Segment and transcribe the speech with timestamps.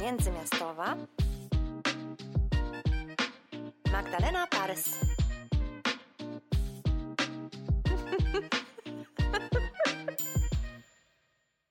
[0.00, 0.96] międzymiastowa
[3.92, 4.98] Magdalena Parys.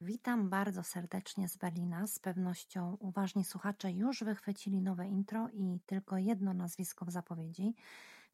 [0.02, 2.07] Witam bardzo serdecznie z Berlina.
[2.07, 7.75] Z pewnością uważni słuchacze już wychwycili nowe intro i tylko jedno nazwisko w zapowiedzi,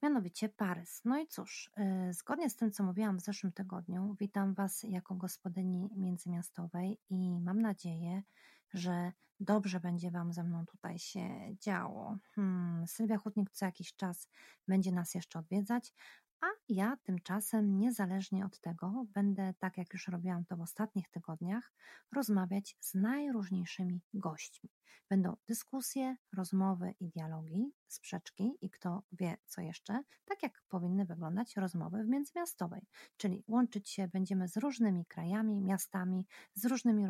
[0.03, 1.01] mianowicie Parys.
[1.05, 5.15] No i cóż, yy, zgodnie z tym, co mówiłam w zeszłym tygodniu, witam Was jako
[5.15, 8.23] gospodyni międzymiastowej i mam nadzieję,
[8.73, 12.17] że dobrze będzie Wam ze mną tutaj się działo.
[12.35, 14.27] Hmm, Sylwia Hutnik co jakiś czas
[14.67, 15.93] będzie nas jeszcze odwiedzać,
[16.45, 21.73] a ja tymczasem, niezależnie od tego, będę, tak jak już robiłam to w ostatnich tygodniach,
[22.11, 24.69] rozmawiać z najróżniejszymi gośćmi.
[25.09, 31.55] Będą dyskusje, rozmowy i dialogi, sprzeczki i kto wie co jeszcze, tak jak powinny wyglądać
[31.55, 32.87] rozmowy w międzymiastowej.
[33.17, 37.05] Czyli łączyć się będziemy z różnymi krajami, miastami, z różnymi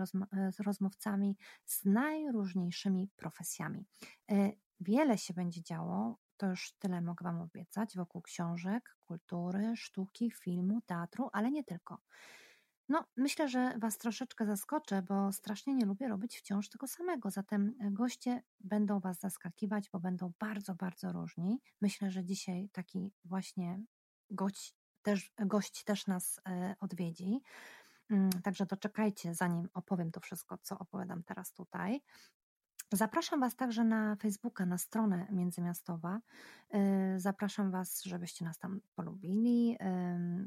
[0.52, 3.86] z rozmówcami, z najróżniejszymi profesjami.
[4.31, 10.31] E, wiele się będzie działo to już tyle mogę Wam obiecać wokół książek, kultury, sztuki,
[10.31, 11.97] filmu, teatru, ale nie tylko.
[12.89, 17.31] No, myślę, że Was troszeczkę zaskoczę, bo strasznie nie lubię robić wciąż tego samego.
[17.31, 21.61] Zatem e, goście będą Was zaskakiwać, bo będą bardzo, bardzo różni.
[21.81, 23.80] Myślę, że dzisiaj taki właśnie
[24.30, 27.41] gość też, gość też nas e, odwiedzi.
[28.09, 32.02] Mm, także doczekajcie, zanim opowiem to wszystko, co opowiadam teraz tutaj.
[32.95, 36.21] Zapraszam Was także na Facebooka, na stronę międzymiastowa.
[36.75, 39.77] Y, zapraszam Was, żebyście nas tam polubili,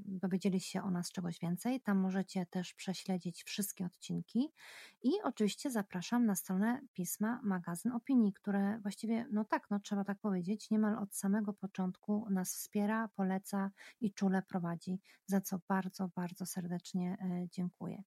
[0.05, 1.81] dowiedzieli się o nas czegoś więcej.
[1.81, 4.53] Tam możecie też prześledzić wszystkie odcinki.
[5.03, 10.19] I oczywiście zapraszam na stronę pisma Magazyn Opinii, które właściwie, no tak, no trzeba tak
[10.19, 16.47] powiedzieć, niemal od samego początku nas wspiera, poleca i czule prowadzi, za co bardzo, bardzo
[16.47, 18.03] serdecznie e, dziękuję.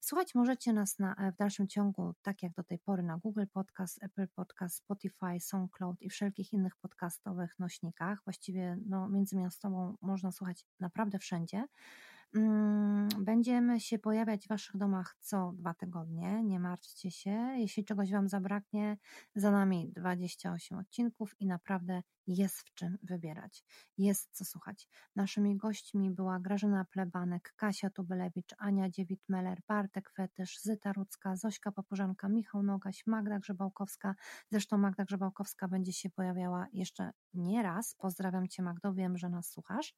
[0.00, 3.88] Słuchać możecie nas na, w dalszym ciągu, tak jak do tej pory, na Google Podcast,
[3.88, 8.18] Podcast, Apple Podcast, Spotify, SoundCloud i wszelkich innych podcastowych nośnikach.
[8.24, 11.66] Właściwie no, międzymiastową można słuchać naprawdę wszędzie.
[12.34, 17.30] Mm, będziemy się pojawiać w Waszych domach co dwa tygodnie, nie martwcie się.
[17.56, 18.96] Jeśli czegoś Wam zabraknie,
[19.34, 23.64] za nami 28 odcinków i naprawdę jest w czym wybierać,
[23.98, 24.88] jest co słuchać.
[25.16, 32.28] Naszymi gośćmi była Grażyna Plebanek, Kasia Tubelewicz, Ania Dziewit-Meller, Bartek Fetysz, Zyta Rudzka, Zośka Papużanka,
[32.28, 34.14] Michał Nogaś, Magda Grzebałkowska.
[34.50, 37.94] Zresztą Magda Grzebałkowska będzie się pojawiała jeszcze nie raz.
[37.94, 39.94] Pozdrawiam Cię Magdo, wiem, że nas słuchasz.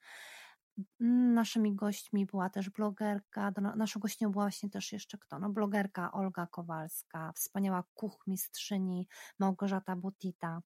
[1.34, 5.38] Naszymi gośćmi była też blogerka, naszą gościnią była właśnie też jeszcze kto?
[5.38, 9.08] No blogerka Olga Kowalska, wspaniała kuchmistrzyni
[9.38, 10.62] Małgorzata Butita.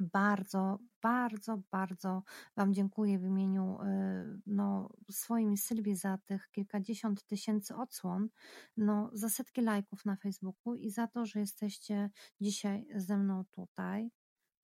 [0.00, 2.22] Bardzo, bardzo, bardzo
[2.56, 8.28] Wam dziękuję w imieniu y, no, swoim Sylwii za tych kilkadziesiąt tysięcy odsłon,
[8.76, 14.10] no, za setki lajków na Facebooku i za to, że jesteście dzisiaj ze mną tutaj.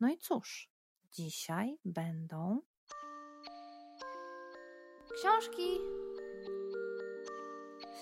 [0.01, 0.71] No i cóż,
[1.13, 2.61] dzisiaj będą
[5.15, 5.79] Książki.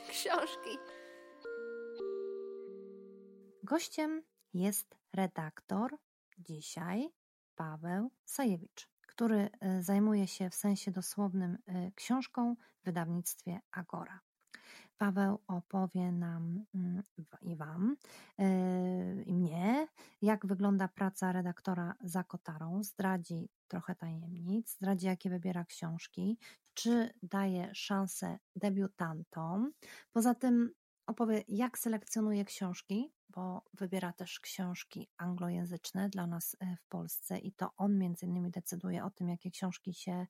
[0.08, 0.78] Książki.
[3.62, 4.22] Gościem
[4.54, 5.96] jest redaktor
[6.38, 7.08] dzisiaj
[7.56, 14.20] Paweł Sajewicz, który e, zajmuje się w sensie dosłownym e, książką w wydawnictwie Agora.
[15.00, 17.02] Paweł opowie nam mm,
[17.42, 17.96] i Wam,
[18.38, 19.88] e, i mnie,
[20.22, 26.38] jak wygląda praca redaktora za kotarą, zdradzi trochę tajemnic, zdradzi jakie wybiera książki,
[26.74, 29.72] czy daje szansę debiutantom.
[30.12, 30.70] Poza tym
[31.06, 37.52] opowie, jak selekcjonuje książki, bo wybiera też książki anglojęzyczne dla nas e, w Polsce i
[37.52, 40.26] to on między innymi decyduje o tym, jakie książki się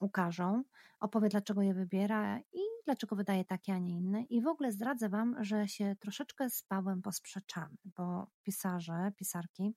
[0.00, 0.64] ukażą.
[1.00, 4.22] Opowie, dlaczego je wybiera i dlaczego wydaje takie, a nie inne.
[4.22, 9.74] I w ogóle zdradzę Wam, że się troszeczkę z Pawłem posprzeczamy, bo pisarze, pisarki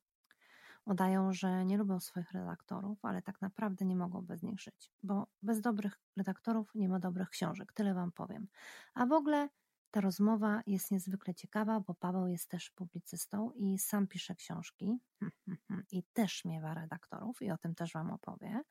[0.85, 5.27] udają, że nie lubią swoich redaktorów, ale tak naprawdę nie mogą bez nich żyć, bo
[5.41, 8.47] bez dobrych redaktorów nie ma dobrych książek, tyle Wam powiem.
[8.93, 9.49] A w ogóle
[9.93, 14.97] ta rozmowa jest niezwykle ciekawa, bo Paweł jest też publicystą i sam pisze książki
[15.91, 18.61] i też miewa redaktorów i o tym też Wam opowie.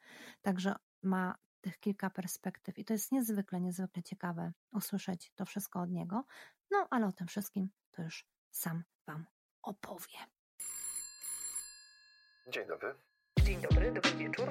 [0.41, 5.91] Także ma tych kilka perspektyw i to jest niezwykle, niezwykle ciekawe usłyszeć to wszystko od
[5.91, 6.25] niego.
[6.71, 9.27] No, ale o tym wszystkim to już sam Wam
[9.63, 10.19] opowie.
[12.49, 12.95] Dzień dobry.
[13.43, 14.49] Dzień dobry, dobry wieczór,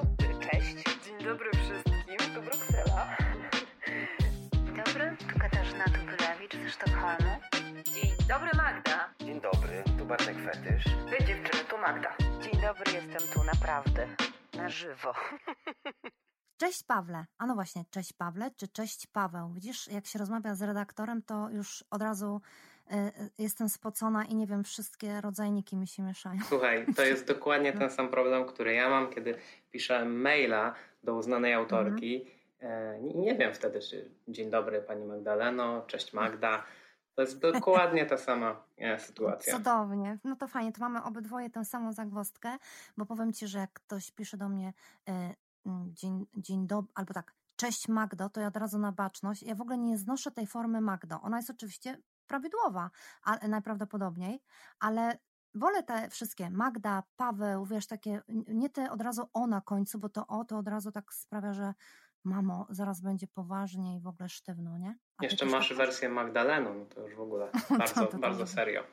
[0.52, 1.04] cześć.
[1.06, 3.18] Dzień dobry wszystkim, tu Bruksela.
[4.54, 6.21] Dzień dobry, tu Katarzyna Tupylewicz
[6.72, 7.38] ze Sztokholmu.
[7.84, 9.14] Dzień dobry, Magda.
[9.20, 10.86] Dzień dobry, tu Bartek Fetysz.
[10.86, 12.16] Wy dziewczyny, tu Magda.
[12.42, 14.08] Dzień dobry, jestem tu naprawdę,
[14.54, 15.14] na żywo.
[16.62, 17.26] Cześć Pawle.
[17.38, 19.54] A no właśnie, cześć Pawle, czy cześć Paweł.
[19.54, 22.42] Widzisz, jak się rozmawia z redaktorem, to już od razu
[23.38, 26.40] jestem spocona i nie wiem, wszystkie rodzajniki mi się mieszają.
[26.50, 29.36] Słuchaj, to jest dokładnie ten sam problem, który ja mam, kiedy
[29.72, 32.16] piszę maila do uznanej autorki.
[32.16, 32.41] Mhm.
[33.02, 36.64] Nie wiem wtedy, czy dzień dobry Pani Magdaleno, cześć Magda.
[37.16, 39.58] To jest dokładnie ta sama e, sytuacja.
[39.58, 40.20] Cudownie.
[40.24, 42.58] No to fajnie, to mamy obydwoje tę samą zagwozdkę,
[42.98, 44.74] bo powiem Ci, że jak ktoś pisze do mnie
[45.10, 45.34] e,
[45.88, 49.44] dzień, dzień dobry, albo tak, cześć Magdo, to ja od razu na baczność.
[49.44, 51.22] Ja w ogóle nie znoszę tej formy Magdo.
[51.22, 51.98] Ona jest oczywiście
[52.28, 52.90] prawidłowa,
[53.24, 54.42] ale najprawdopodobniej,
[54.80, 55.18] ale
[55.56, 60.10] wolę te wszystkie Magda, Paweł, wiesz, takie, nie te od razu o na końcu, bo
[60.10, 61.74] to o to od razu tak sprawia, że
[62.24, 64.96] mamo, zaraz będzie poważnie i w ogóle sztywno, nie?
[65.18, 68.48] A Jeszcze masz tak wersję Magdaleną, no to już w ogóle bardzo, to, to bardzo
[68.48, 68.84] serio.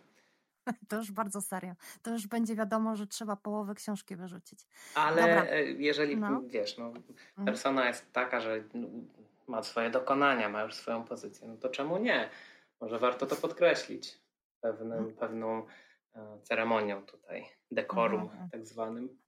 [0.88, 1.74] To już bardzo serio.
[2.02, 4.60] To już będzie wiadomo, że trzeba połowę książki wyrzucić.
[4.94, 5.44] Ale Dobra.
[5.44, 6.42] E, jeżeli no.
[6.46, 7.46] wiesz, no, mhm.
[7.46, 8.64] persona jest taka, że
[9.46, 12.30] ma swoje dokonania, ma już swoją pozycję, no to czemu nie?
[12.80, 14.20] Może warto to podkreślić
[14.60, 15.16] pewnym, mhm.
[15.16, 15.66] pewną
[16.14, 18.50] e, ceremonią tutaj, dekorum mhm.
[18.50, 19.18] tak zwanym.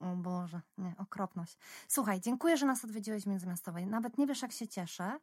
[0.00, 1.58] O Boże, nie, okropność.
[1.88, 3.86] Słuchaj, dziękuję, że nas odwiedziłeś w Międzymiastowej.
[3.86, 5.18] Nawet nie wiesz, jak się cieszę.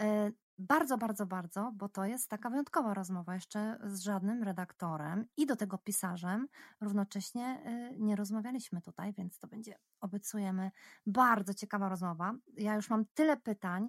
[0.00, 3.34] E, bardzo, bardzo, bardzo, bo to jest taka wyjątkowa rozmowa.
[3.34, 6.48] Jeszcze z żadnym redaktorem i do tego pisarzem
[6.80, 10.70] równocześnie e, nie rozmawialiśmy tutaj, więc to będzie, obiecujemy,
[11.06, 12.34] bardzo ciekawa rozmowa.
[12.56, 13.88] Ja już mam tyle pytań,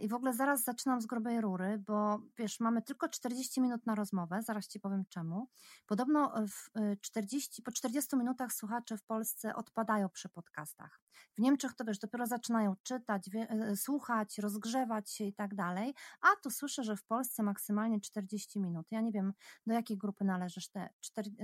[0.00, 3.94] I w ogóle zaraz zaczynam z grubej rury, bo wiesz, mamy tylko 40 minut na
[3.94, 5.48] rozmowę, zaraz ci powiem czemu.
[5.86, 11.00] Podobno w 40, e, po 40 minutach słuchacze w Polsce odpadają przy podcastach.
[11.38, 16.26] W Niemczech to wiesz, dopiero zaczynają czytać, e, słuchać, rozgrzewać się i tak dalej, a
[16.42, 18.86] tu słyszę, że w Polsce maksymalnie 40 minut.
[18.90, 19.32] Ja nie wiem,
[19.66, 20.88] do jakiej grupy należysz, te,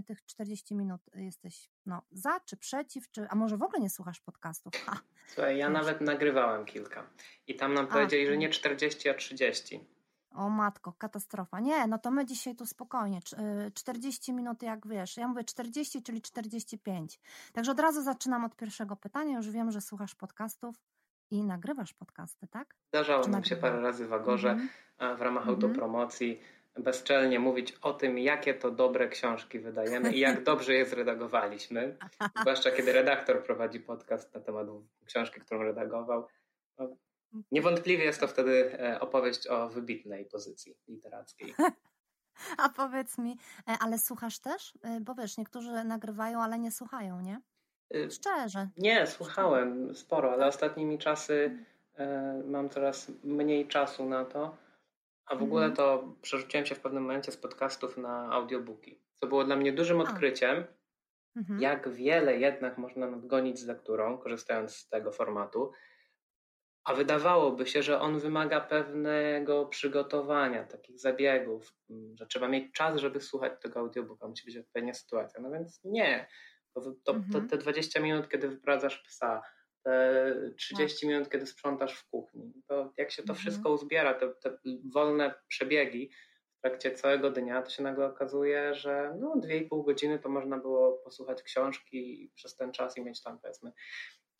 [0.06, 4.20] tych 40 minut jesteś no, za czy przeciw, czy, a może w ogóle nie słuchasz
[4.20, 4.72] podcastów?
[4.86, 5.00] Ha.
[5.26, 7.06] Słuchaj, ja nawet nagrywałem kilka
[7.46, 9.80] i tam nam powiedzieli, że nie 40, a 30.
[10.34, 11.60] O matko, katastrofa.
[11.60, 13.20] Nie, no to my dzisiaj tu spokojnie.
[13.74, 15.16] 40 y, minut, jak wiesz.
[15.16, 17.20] Ja mówię 40, czyli 45.
[17.52, 19.36] Także od razu zaczynam od pierwszego pytania.
[19.36, 20.76] Już wiem, że słuchasz podcastów
[21.30, 22.74] i nagrywasz podcasty, tak?
[22.88, 25.16] Zdarzało nam się parę razy w Agorze mm -hmm.
[25.16, 25.64] w ramach mm -hmm.
[25.64, 26.40] autopromocji
[26.78, 31.96] bezczelnie mówić o tym, jakie to dobre książki wydajemy i jak dobrze je zredagowaliśmy.
[32.40, 34.66] Zwłaszcza kiedy redaktor prowadzi podcast na temat
[35.04, 36.26] książki, którą redagował.
[36.78, 36.96] No,
[37.52, 41.54] niewątpliwie jest to wtedy e, opowieść o wybitnej pozycji literackiej.
[42.58, 43.36] A powiedz mi,
[43.68, 44.78] e, ale słuchasz też?
[44.82, 47.40] E, bo wiesz, niektórzy nagrywają, ale nie słuchają, nie?
[48.10, 48.68] Szczerze.
[48.76, 51.58] Nie, słuchałem sporo, ale ostatnimi czasy
[52.44, 54.56] mam coraz mniej czasu na to.
[55.30, 55.76] A w ogóle mhm.
[55.76, 60.00] to przerzuciłem się w pewnym momencie z podcastów na audiobooki, co było dla mnie dużym
[60.00, 60.64] odkryciem,
[61.36, 61.60] mhm.
[61.60, 65.72] jak wiele jednak można nadgonić z lekturą, korzystając z tego formatu.
[66.84, 73.00] A wydawałoby się, że on wymaga pewnego przygotowania, takich zabiegów, mm, że trzeba mieć czas,
[73.00, 75.40] żeby słuchać tego audiobooka, musi być odpowiednia sytuacja.
[75.40, 76.28] No więc nie.
[76.74, 77.48] To, to, to, mhm.
[77.48, 79.42] te 20 minut, kiedy wyprowadzasz psa,
[80.56, 81.08] 30 tak.
[81.08, 82.52] minut, kiedy sprzątasz w kuchni.
[82.68, 83.38] To jak się to mhm.
[83.38, 84.58] wszystko uzbiera, te, te,
[84.92, 86.10] wolne przebiegi
[86.58, 90.92] w trakcie całego dnia, to się nagle okazuje, że no 2,5 godziny to można było
[90.92, 93.72] posłuchać książki przez ten czas i mieć tam powiedzmy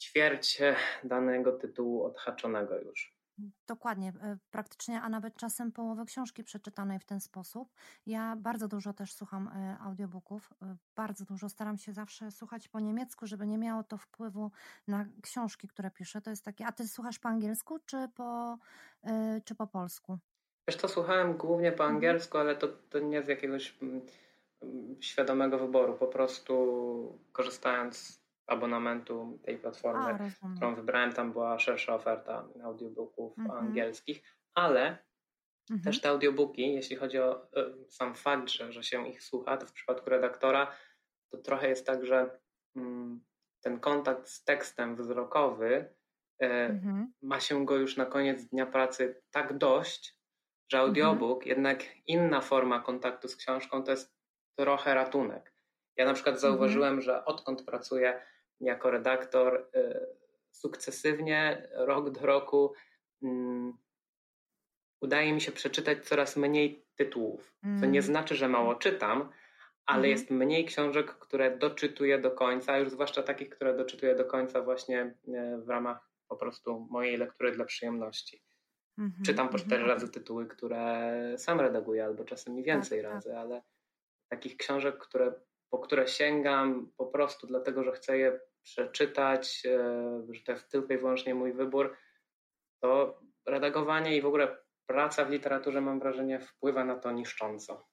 [0.01, 0.59] ćwierć
[1.05, 3.20] danego tytułu odhaczonego już.
[3.67, 7.73] Dokładnie, e, praktycznie, a nawet czasem połowę książki przeczytanej w ten sposób.
[8.07, 11.49] Ja bardzo dużo też słucham e, audiobooków, e, bardzo dużo.
[11.49, 14.51] Staram się zawsze słuchać po niemiecku, żeby nie miało to wpływu
[14.89, 16.21] na książki, które piszę.
[16.21, 18.59] To jest takie, a ty słuchasz po angielsku czy po,
[19.45, 20.19] czy po polsku?
[20.69, 21.95] Wiesz to słuchałem głównie po mhm.
[21.95, 24.01] angielsku, ale to, to nie z jakiegoś mm,
[24.63, 25.95] mm, świadomego wyboru.
[25.95, 28.20] Po prostu korzystając
[28.51, 33.59] abonamentu tej platformy, A, którą wybrałem, tam była szersza oferta audiobooków mhm.
[33.59, 34.23] angielskich,
[34.55, 34.99] ale
[35.71, 35.83] mhm.
[35.85, 39.67] też te audiobooki, jeśli chodzi o e, sam fakt, że, że się ich słucha, to
[39.67, 40.73] w przypadku redaktora
[41.31, 42.41] to trochę jest tak, że
[42.77, 43.21] mm,
[43.61, 45.95] ten kontakt z tekstem wzrokowy
[46.43, 47.13] e, mhm.
[47.23, 50.19] ma się go już na koniec dnia pracy tak dość,
[50.69, 50.89] że mhm.
[50.89, 54.15] audiobook, jednak inna forma kontaktu z książką, to jest
[54.59, 55.53] trochę ratunek.
[55.97, 56.53] Ja na przykład mhm.
[56.53, 58.21] zauważyłem, że odkąd pracuję
[58.61, 60.07] jako redaktor y,
[60.51, 62.73] sukcesywnie, rok do roku
[63.23, 63.73] mm,
[65.01, 67.55] udaje mi się przeczytać coraz mniej tytułów.
[67.63, 68.03] Co nie mm.
[68.03, 69.31] znaczy, że mało czytam,
[69.87, 70.11] ale mm.
[70.11, 75.15] jest mniej książek, które doczytuję do końca, już zwłaszcza takich, które doczytuję do końca właśnie
[75.29, 78.43] y, w ramach po prostu mojej lektury dla przyjemności.
[78.99, 79.93] Mm -hmm, Czytam po cztery mm -hmm.
[79.93, 83.15] razy tytuły, które sam redaguję, albo czasem więcej tak, tak.
[83.15, 83.39] razy, tak.
[83.39, 83.63] ale
[84.29, 85.33] takich książek, które,
[85.71, 90.95] po które sięgam po prostu dlatego, że chcę je przeczytać, e, że to jest tylko
[90.95, 91.97] i wyłącznie mój wybór,
[92.83, 97.90] to redagowanie i w ogóle praca w literaturze, mam wrażenie, wpływa na to niszcząco.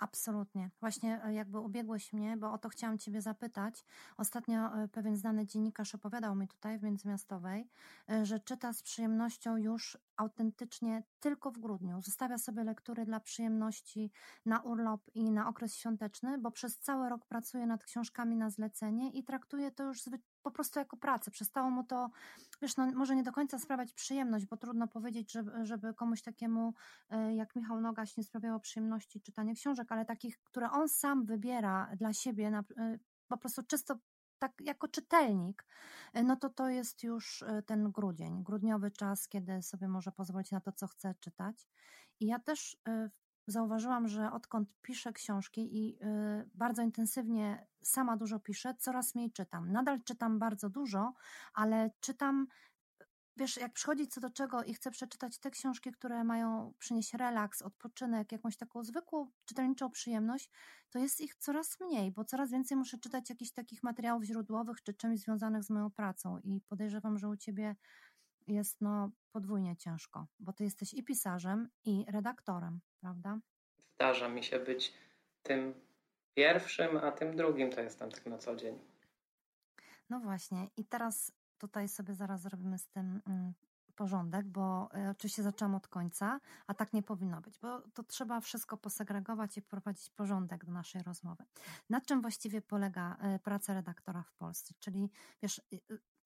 [0.00, 0.70] Absolutnie.
[0.80, 3.84] Właśnie e, jakby ubiegłeś mnie, bo o to chciałam Ciebie zapytać.
[4.16, 7.68] Ostatnio e, pewien znany dziennikarz opowiadał mi tutaj w Międzymiastowej,
[8.10, 12.02] e, że czyta z przyjemnością już autentycznie tylko w grudniu.
[12.02, 14.10] Zostawia sobie lektury dla przyjemności
[14.46, 19.10] na urlop i na okres świąteczny, bo przez cały rok pracuje nad książkami na zlecenie
[19.10, 20.02] i traktuje to już
[20.42, 21.30] po prostu jako pracę.
[21.30, 22.10] Przestało mu to,
[22.62, 26.74] wiesz, no, może nie do końca sprawiać przyjemność, bo trudno powiedzieć, żeby, żeby komuś takiemu
[27.36, 32.12] jak Michał Nogaś nie sprawiało przyjemności czytanie książek, ale takich, które on sam wybiera dla
[32.12, 33.94] siebie, na, y, po prostu czysto
[34.38, 35.66] tak jako czytelnik,
[36.16, 40.60] y, no to to jest już ten grudzień, grudniowy czas, kiedy sobie może pozwolić na
[40.60, 41.68] to, co chce czytać.
[42.20, 42.76] I ja też
[43.50, 45.98] zauważyłam, że odkąd piszę książki i
[46.54, 49.72] bardzo intensywnie sama dużo piszę, coraz mniej czytam.
[49.72, 51.14] Nadal czytam bardzo dużo,
[51.54, 52.46] ale czytam
[53.36, 57.62] wiesz, jak przychodzi co do czego i chcę przeczytać te książki, które mają przynieść relaks,
[57.62, 60.50] odpoczynek, jakąś taką zwykłą czytelniczą przyjemność,
[60.90, 64.94] to jest ich coraz mniej, bo coraz więcej muszę czytać jakichś takich materiałów źródłowych czy
[64.94, 67.76] czymś związanych z moją pracą i podejrzewam, że u ciebie
[68.50, 73.38] jest no podwójnie ciężko, bo ty jesteś i pisarzem, i redaktorem, prawda?
[73.94, 74.94] Zdarza mi się być
[75.42, 75.74] tym
[76.34, 78.78] pierwszym, a tym drugim to jestem tak na co dzień.
[80.10, 83.54] No właśnie, i teraz tutaj sobie zaraz zrobimy z tym mm,
[84.00, 88.40] porządek, bo e, oczywiście zaczęłam od końca, a tak nie powinno być, bo to trzeba
[88.40, 91.44] wszystko posegregować i wprowadzić porządek do naszej rozmowy.
[91.90, 94.74] Na czym właściwie polega e, praca redaktora w Polsce?
[94.78, 95.10] Czyli
[95.42, 95.60] wiesz,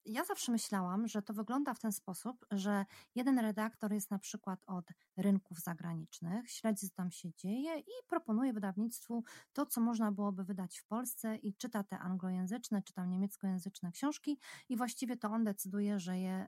[0.06, 2.84] ja zawsze myślałam, że to wygląda w ten sposób, że
[3.14, 4.84] jeden redaktor jest na przykład od
[5.16, 10.78] rynków zagranicznych, śledzi, co tam się dzieje i proponuje wydawnictwu to, co można byłoby wydać
[10.78, 15.99] w Polsce i czyta te anglojęzyczne, czy tam niemieckojęzyczne książki i właściwie to on decyduje,
[15.99, 16.46] że je,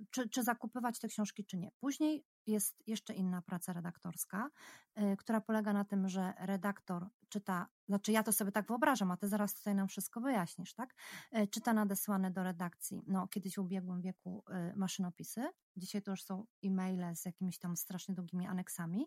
[0.00, 1.70] y, czy, czy zakupywać te książki, czy nie.
[1.80, 4.50] Później jest jeszcze inna praca redaktorska,
[4.98, 9.16] y, która polega na tym, że redaktor czyta, znaczy ja to sobie tak wyobrażam, a
[9.16, 10.94] ty zaraz tutaj nam wszystko wyjaśnisz, tak?
[11.36, 16.22] Y, czyta nadesłane do redakcji, no kiedyś w ubiegłym wieku y, maszynopisy, dzisiaj to już
[16.22, 19.06] są e-maile z jakimiś tam strasznie długimi aneksami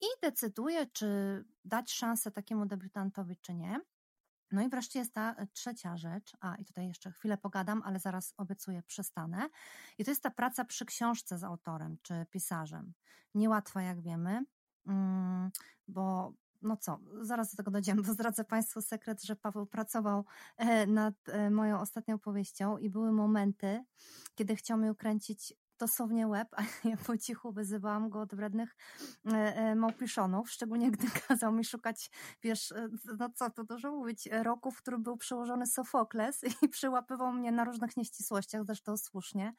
[0.00, 1.06] i decyduje, czy
[1.64, 3.80] dać szansę takiemu debiutantowi, czy nie.
[4.52, 7.98] No i wreszcie jest ta e, trzecia rzecz, a i tutaj jeszcze chwilę pogadam, ale
[7.98, 9.48] zaraz obiecuję, przestanę.
[9.98, 12.92] I to jest ta praca przy książce z autorem czy pisarzem.
[13.34, 14.44] Niełatwa, jak wiemy,
[14.86, 15.50] mm,
[15.88, 20.24] bo no co, zaraz do tego dojdziemy, bo zdradzę Państwu sekret, że Paweł pracował
[20.56, 23.84] e, nad e, moją ostatnią powieścią i były momenty,
[24.34, 28.76] kiedy chciał mi ukręcić dosłownie łeb, a ja po cichu wyzywałam go od wrednych
[29.26, 32.10] e, e, małpiszonów, szczególnie gdy kazał mi szukać,
[32.42, 37.32] wiesz, e, no co tu dużo mówić, roku, w którym był przełożony Sofokles i przyłapywał
[37.32, 39.52] mnie na różnych nieścisłościach, zresztą słusznie.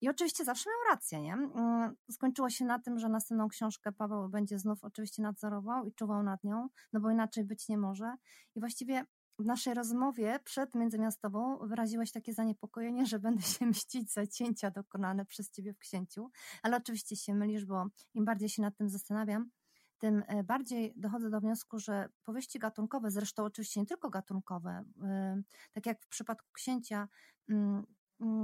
[0.00, 1.32] I oczywiście zawsze miał rację, nie?
[1.32, 6.22] Mm, skończyło się na tym, że następną książkę Paweł będzie znów oczywiście nadzorował i czuwał
[6.22, 8.14] nad nią, no bo inaczej być nie może.
[8.54, 9.04] I właściwie
[9.42, 15.26] w naszej rozmowie przed międzymiastową wyraziłeś takie zaniepokojenie, że będę się mścić za cięcia dokonane
[15.26, 16.30] przez ciebie w księciu,
[16.62, 19.50] ale oczywiście się mylisz, bo im bardziej się nad tym zastanawiam,
[19.98, 25.42] tym e, bardziej dochodzę do wniosku, że powieści gatunkowe, zresztą oczywiście nie tylko gatunkowe, e,
[25.72, 27.08] tak jak w przypadku księcia,
[27.48, 27.86] mm,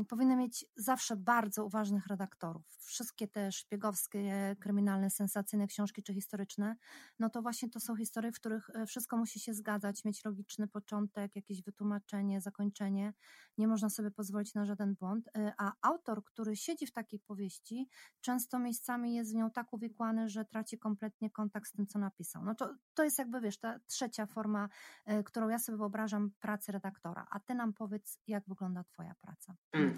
[0.08, 2.62] powinny mieć zawsze bardzo uważnych redaktorów.
[2.80, 6.76] Wszystkie te szpiegowskie, kryminalne, sensacyjne książki czy historyczne,
[7.18, 10.68] no to właśnie to są historie, w których e, wszystko musi się zgadzać, mieć logiczny
[10.68, 13.12] początek, jakieś wytłumaczenie, zakończenie.
[13.58, 15.28] Nie można sobie pozwolić na żaden błąd.
[15.36, 17.88] E, a autor, który siedzi w takiej powieści,
[18.20, 22.44] często miejscami jest w nią tak uwikłany, że traci kompletnie kontakt z tym, co napisał.
[22.44, 24.68] No to, to jest jakby, wiesz, ta trzecia forma,
[25.04, 27.26] e, którą ja sobie wyobrażam pracy redaktora.
[27.30, 29.54] A ty nam powiedz, jak wygląda twoja praca.
[29.72, 29.96] Mm.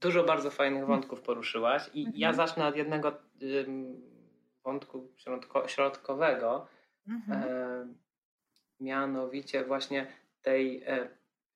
[0.00, 2.34] Dużo bardzo fajnych wątków poruszyłaś i ja mhm.
[2.34, 3.12] zacznę od jednego
[4.64, 6.66] wątku środko, środkowego,
[7.08, 7.42] mhm.
[7.42, 7.94] e,
[8.80, 10.06] mianowicie właśnie
[10.42, 11.08] tej e,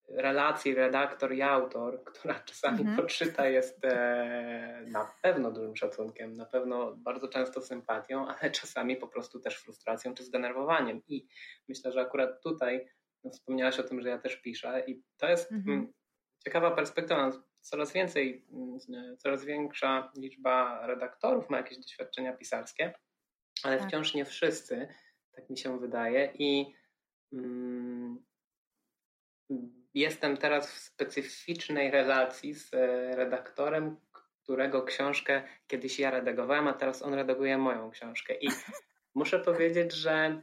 [0.08, 2.96] relacji redaktor i autor, która czasami mhm.
[2.96, 9.08] poczyta jest e, na pewno dużym szacunkiem, na pewno bardzo często sympatią, ale czasami po
[9.08, 11.02] prostu też frustracją czy zdenerwowaniem.
[11.08, 11.26] I
[11.68, 12.88] myślę, że akurat tutaj
[13.24, 15.92] no, wspomniałaś o tym, że ja też piszę i to jest mhm
[16.44, 17.30] ciekawa perspektywa.
[17.60, 22.92] Coraz więcej, mm, coraz większa liczba redaktorów ma jakieś doświadczenia pisarskie,
[23.62, 23.88] ale tak.
[23.88, 24.88] wciąż nie wszyscy,
[25.32, 26.32] tak mi się wydaje.
[26.38, 26.74] I
[27.32, 28.24] mm,
[29.94, 33.96] jestem teraz w specyficznej relacji z e, redaktorem,
[34.42, 38.34] którego książkę kiedyś ja redagowałem, a teraz on redaguje moją książkę.
[38.34, 38.48] I
[39.14, 40.42] muszę powiedzieć, że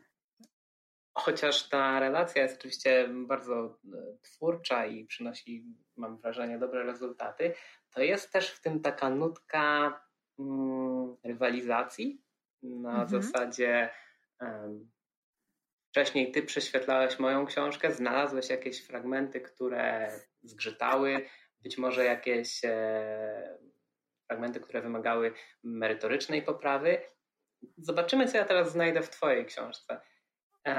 [1.14, 7.54] chociaż ta relacja jest oczywiście bardzo e, twórcza i przynosi, mam wrażenie, dobre rezultaty,
[7.94, 9.94] to jest też w tym taka nutka
[10.40, 12.22] mm, rywalizacji,
[12.64, 13.10] na mhm.
[13.10, 13.90] zasadzie
[14.42, 14.92] um,
[15.90, 20.12] wcześniej ty prześwietlałeś moją książkę, znalazłeś jakieś fragmenty, które
[20.44, 21.26] zgrzytały,
[21.62, 23.58] być może jakieś e,
[24.28, 27.02] fragmenty, które wymagały merytorycznej poprawy.
[27.78, 30.02] Zobaczymy, co ja teraz znajdę w Twojej książce.
[30.68, 30.74] E,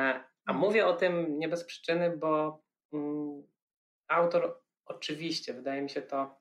[0.44, 0.58] a mhm.
[0.58, 3.42] mówię o tym nie bez przyczyny, bo mm,
[4.08, 6.40] autor oczywiście, wydaje mi się to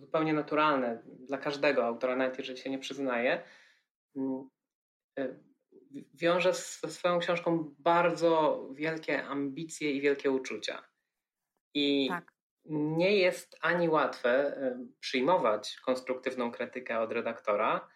[0.00, 3.42] zupełnie naturalne dla każdego autora, nawet jeżeli się nie przyznaje,
[4.16, 4.48] mm,
[5.18, 5.34] e,
[6.14, 10.82] wiąże ze swoją książką bardzo wielkie ambicje i wielkie uczucia.
[11.74, 12.32] I tak.
[12.64, 14.56] nie jest ani łatwe
[15.00, 17.88] przyjmować konstruktywną krytykę od redaktora,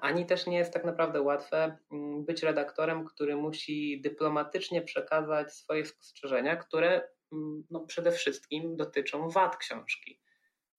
[0.00, 5.86] ani też nie jest tak naprawdę łatwe mm, być redaktorem, który musi dyplomatycznie przekazać swoje
[5.86, 10.20] spostrzeżenia, które mm, no, przede wszystkim dotyczą wad książki.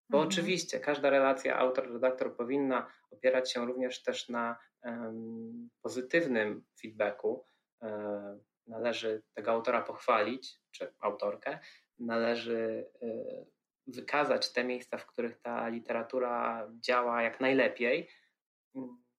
[0.09, 0.27] Bo mhm.
[0.27, 7.45] oczywiście każda relacja autor-redaktor powinna opierać się również też na um, pozytywnym feedbacku.
[7.81, 11.59] Um, należy tego autora pochwalić, czy autorkę,
[11.99, 13.45] należy um,
[13.87, 18.09] wykazać te miejsca, w których ta literatura działa jak najlepiej,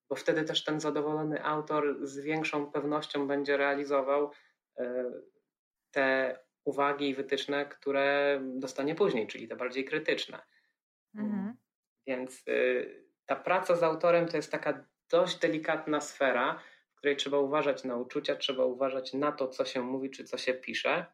[0.08, 4.30] bo wtedy też ten zadowolony autor z większą pewnością będzie realizował
[4.78, 5.04] e,
[5.90, 10.42] te uwagi i wytyczne, które dostanie później, czyli te bardziej krytyczne.
[11.14, 11.56] Mhm.
[12.06, 16.60] Więc y, ta praca z autorem to jest taka dość delikatna sfera,
[16.92, 20.38] w której trzeba uważać na uczucia, trzeba uważać na to, co się mówi, czy co
[20.38, 21.06] się pisze,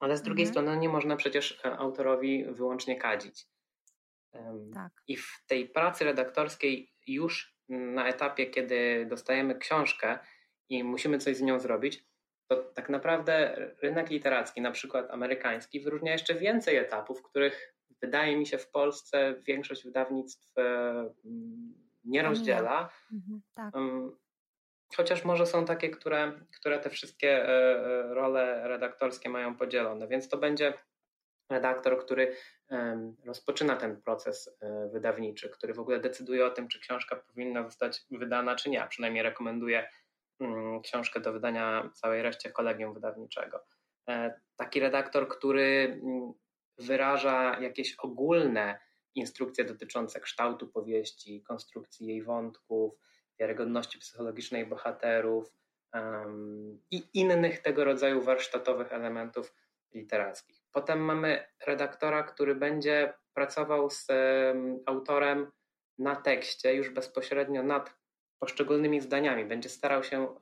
[0.00, 0.52] ale z drugiej mhm.
[0.52, 3.46] strony nie można przecież e, autorowi wyłącznie kadzić.
[4.74, 4.92] Tak.
[5.08, 10.18] I w tej pracy redaktorskiej już na etapie, kiedy dostajemy książkę
[10.68, 12.04] i musimy coś z nią zrobić,
[12.48, 18.46] to tak naprawdę rynek literacki, na przykład amerykański, wyróżnia jeszcze więcej etapów, których wydaje mi
[18.46, 21.10] się w Polsce większość wydawnictw e,
[22.04, 22.90] nie rozdziela.
[23.12, 23.74] Mhm, tak.
[24.96, 30.28] Chociaż może są takie, które, które te wszystkie e, e, role redaktorskie mają podzielone, więc
[30.28, 30.74] to będzie
[31.50, 32.36] redaktor, który
[33.24, 34.58] rozpoczyna ten proces
[34.92, 38.86] wydawniczy, który w ogóle decyduje o tym, czy książka powinna zostać wydana, czy nie, a
[38.86, 39.88] przynajmniej rekomenduje
[40.40, 43.64] mm, książkę do wydania całej reszcie kolegium wydawniczego.
[44.56, 46.32] Taki redaktor, który mm,
[46.78, 48.78] wyraża jakieś ogólne
[49.14, 52.98] instrukcje dotyczące kształtu powieści, konstrukcji jej wątków,
[53.38, 55.52] wiarygodności psychologicznej bohaterów
[55.94, 59.54] um, i innych tego rodzaju warsztatowych elementów
[59.94, 60.65] literackich.
[60.76, 64.06] Potem mamy redaktora, który będzie pracował z
[64.86, 65.52] autorem
[65.98, 67.96] na tekście, już bezpośrednio nad
[68.38, 69.44] poszczególnymi zdaniami.
[69.44, 70.34] Będzie starał się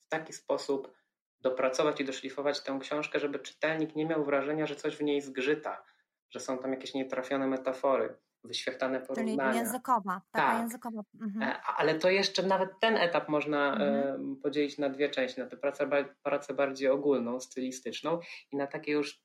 [0.00, 0.92] w taki sposób
[1.40, 5.84] dopracować i doszlifować tę książkę, żeby czytelnik nie miał wrażenia, że coś w niej zgrzyta,
[6.30, 9.52] że są tam jakieś nietrafione metafory, wyświetlane porównania.
[9.52, 10.60] Czyli językowa, taka tak.
[10.60, 11.02] językowa.
[11.20, 11.42] Mhm.
[11.42, 14.36] E, ale to jeszcze nawet ten etap można mhm.
[14.36, 15.88] podzielić na dwie części, na tę pracę,
[16.22, 18.20] pracę bardziej ogólną, stylistyczną
[18.52, 19.22] i na takie już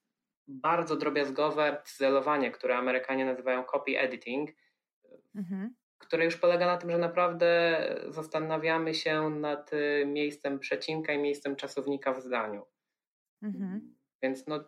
[0.47, 4.49] bardzo drobiazgowe cyzelowanie, które Amerykanie nazywają copy editing,
[5.35, 11.17] mhm które już polega na tym, że naprawdę zastanawiamy się nad y, miejscem przecinka i
[11.17, 12.65] miejscem czasownika w zdaniu.
[13.41, 13.95] Mhm.
[14.23, 14.63] Więc no,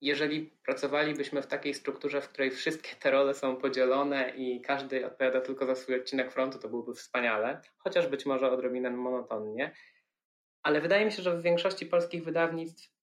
[0.00, 5.40] jeżeli pracowalibyśmy w takiej strukturze, w której wszystkie te role są podzielone i każdy odpowiada
[5.40, 9.74] tylko za swój odcinek frontu, to byłoby wspaniale, chociaż być może odrobinę monotonnie.
[10.62, 12.97] Ale wydaje mi się, że w większości polskich wydawnictw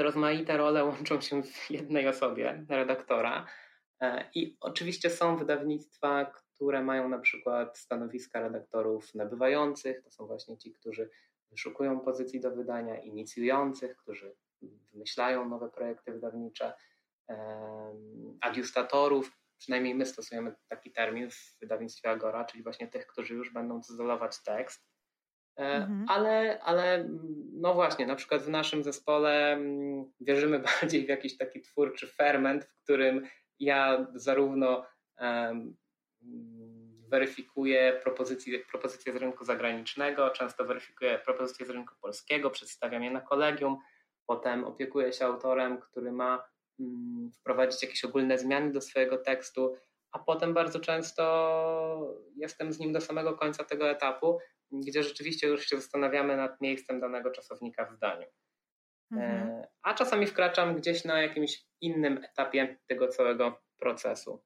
[0.00, 3.46] te rozmaite role łączą się w jednej osobie, redaktora.
[4.00, 10.58] E, I oczywiście są wydawnictwa, które mają na przykład stanowiska redaktorów nabywających, to są właśnie
[10.58, 11.10] ci, którzy
[11.50, 14.36] wyszukują pozycji do wydania, inicjujących, którzy
[14.92, 16.72] wymyślają nowe projekty wydawnicze,
[18.40, 23.82] adiustatorów, przynajmniej my stosujemy taki termin w wydawnictwie Agora, czyli właśnie tych, którzy już będą
[23.82, 24.89] cyzelować tekst.
[25.56, 26.06] E, mhm.
[26.08, 27.08] Ale, ale
[27.52, 32.64] no właśnie, na przykład w naszym zespole mm, wierzymy bardziej w jakiś taki twórczy ferment,
[32.64, 33.26] w którym
[33.58, 34.86] ja zarówno
[37.08, 43.20] weryfikuję propozycje, propozycje z rynku zagranicznego, często weryfikuję propozycje z rynku polskiego, przedstawiam je na
[43.20, 43.76] kolegium,
[44.26, 46.44] potem opiekuję się autorem, który ma
[46.80, 49.76] mm, wprowadzić jakieś ogólne zmiany do swojego tekstu,
[50.12, 54.38] a potem bardzo często jestem z nim do samego końca tego etapu,
[54.72, 58.26] gdzie rzeczywiście już się zastanawiamy nad miejscem danego czasownika w zdaniu.
[59.12, 59.48] Mhm.
[59.48, 64.44] E, a czasami wkraczam gdzieś na jakimś innym etapie tego całego procesu.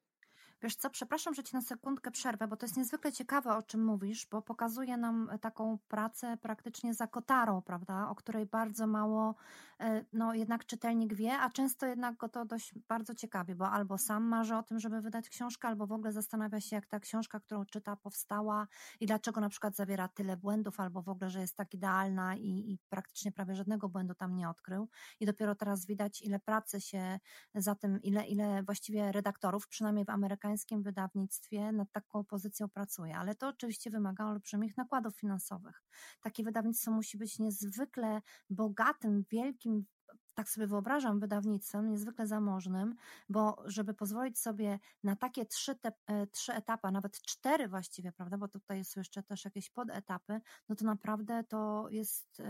[0.64, 3.84] Wiesz co, przepraszam, że ci na sekundkę przerwę, bo to jest niezwykle ciekawe, o czym
[3.84, 9.34] mówisz, bo pokazuje nam taką pracę praktycznie za kotarą, prawda, o której bardzo mało
[9.80, 13.98] e, no, jednak czytelnik wie, a często jednak go to dość bardzo ciekawi, bo albo
[13.98, 17.40] sam marzy o tym, żeby wydać książkę, albo w ogóle zastanawia się, jak ta książka,
[17.40, 18.66] którą czyta, powstała
[19.00, 22.72] i dlaczego na przykład zawiera tyle błędów, albo w ogóle, że jest tak idealna i,
[22.72, 24.88] i praktycznie prawie żadnego błędu tam nie odkrył.
[25.20, 27.20] I dopiero teraz widać, ile pracy się
[27.54, 33.16] za tym, ile, ile właściwie redaktorów, przynajmniej w amerykańskim wydawnictwie, nad taką pozycją pracuje.
[33.16, 35.82] Ale to oczywiście wymaga olbrzymich nakładów finansowych.
[36.20, 39.86] Takie wydawnictwo musi być niezwykle bogatym, wielkim
[40.34, 42.94] tak sobie wyobrażam wydawnictwem niezwykle zamożnym,
[43.28, 48.38] bo żeby pozwolić sobie na takie trzy, te, e, trzy etapy, nawet cztery właściwie, prawda,
[48.38, 52.42] bo tutaj są jeszcze też jakieś podetapy, no to naprawdę to jest,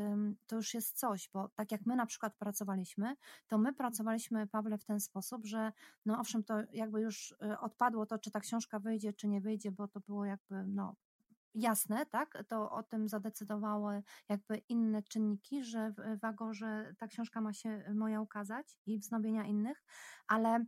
[0.47, 4.79] to już jest coś, bo tak jak my na przykład pracowaliśmy, to my pracowaliśmy, Pawle,
[4.79, 5.73] w ten sposób, że
[6.07, 9.73] no owszem, to jakby już e, odpadło to, czy ta książka wyjdzie, czy nie wyjdzie,
[9.73, 10.95] bo to było jakby, no
[11.55, 17.53] jasne, tak, to o tym zadecydowały jakby inne czynniki, że w Agorze ta książka ma
[17.53, 19.85] się moja ukazać i wznowienia innych,
[20.27, 20.65] ale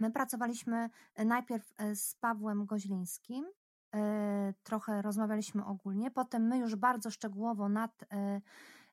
[0.00, 3.46] my pracowaliśmy najpierw e, z Pawłem Goźlińskim,
[4.62, 8.04] trochę rozmawialiśmy ogólnie, potem my już bardzo szczegółowo nad,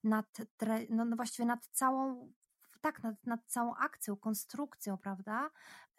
[0.03, 0.37] nad
[0.89, 2.31] no, no właściwie nad całą
[2.83, 5.49] tak, nad, nad całą akcją, konstrukcją, prawda?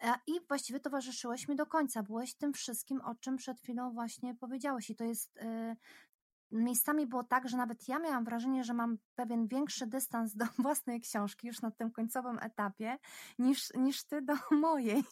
[0.03, 2.03] E, I właściwie towarzyszyłeś mi do końca.
[2.03, 4.89] Byłeś tym wszystkim, o czym przed chwilą właśnie powiedziałeś.
[4.89, 5.35] I to jest.
[5.35, 5.75] Yy,
[6.51, 11.01] miejscami było tak, że nawet ja miałam wrażenie, że mam pewien większy dystans do własnej
[11.01, 12.97] książki już na tym końcowym etapie,
[13.39, 14.33] niż, niż ty do
[14.65, 15.03] mojej.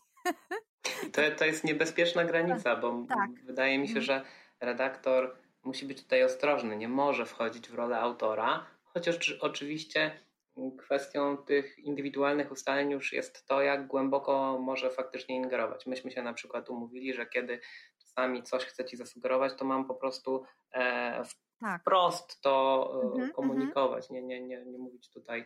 [1.13, 3.29] To, to jest niebezpieczna granica, bo tak.
[3.45, 4.05] wydaje mi się, mhm.
[4.05, 4.25] że
[4.59, 10.19] redaktor musi być tutaj ostrożny, nie może wchodzić w rolę autora, chociaż oczywiście
[10.79, 15.85] kwestią tych indywidualnych ustaleń już jest to, jak głęboko może faktycznie ingerować.
[15.85, 17.59] Myśmy się na przykład umówili, że kiedy
[17.99, 21.23] czasami coś chce ci zasugerować, to mam po prostu e,
[21.59, 21.81] tak.
[21.81, 25.45] wprost to e, mhm, mhm, komunikować, nie, nie, nie, nie mówić tutaj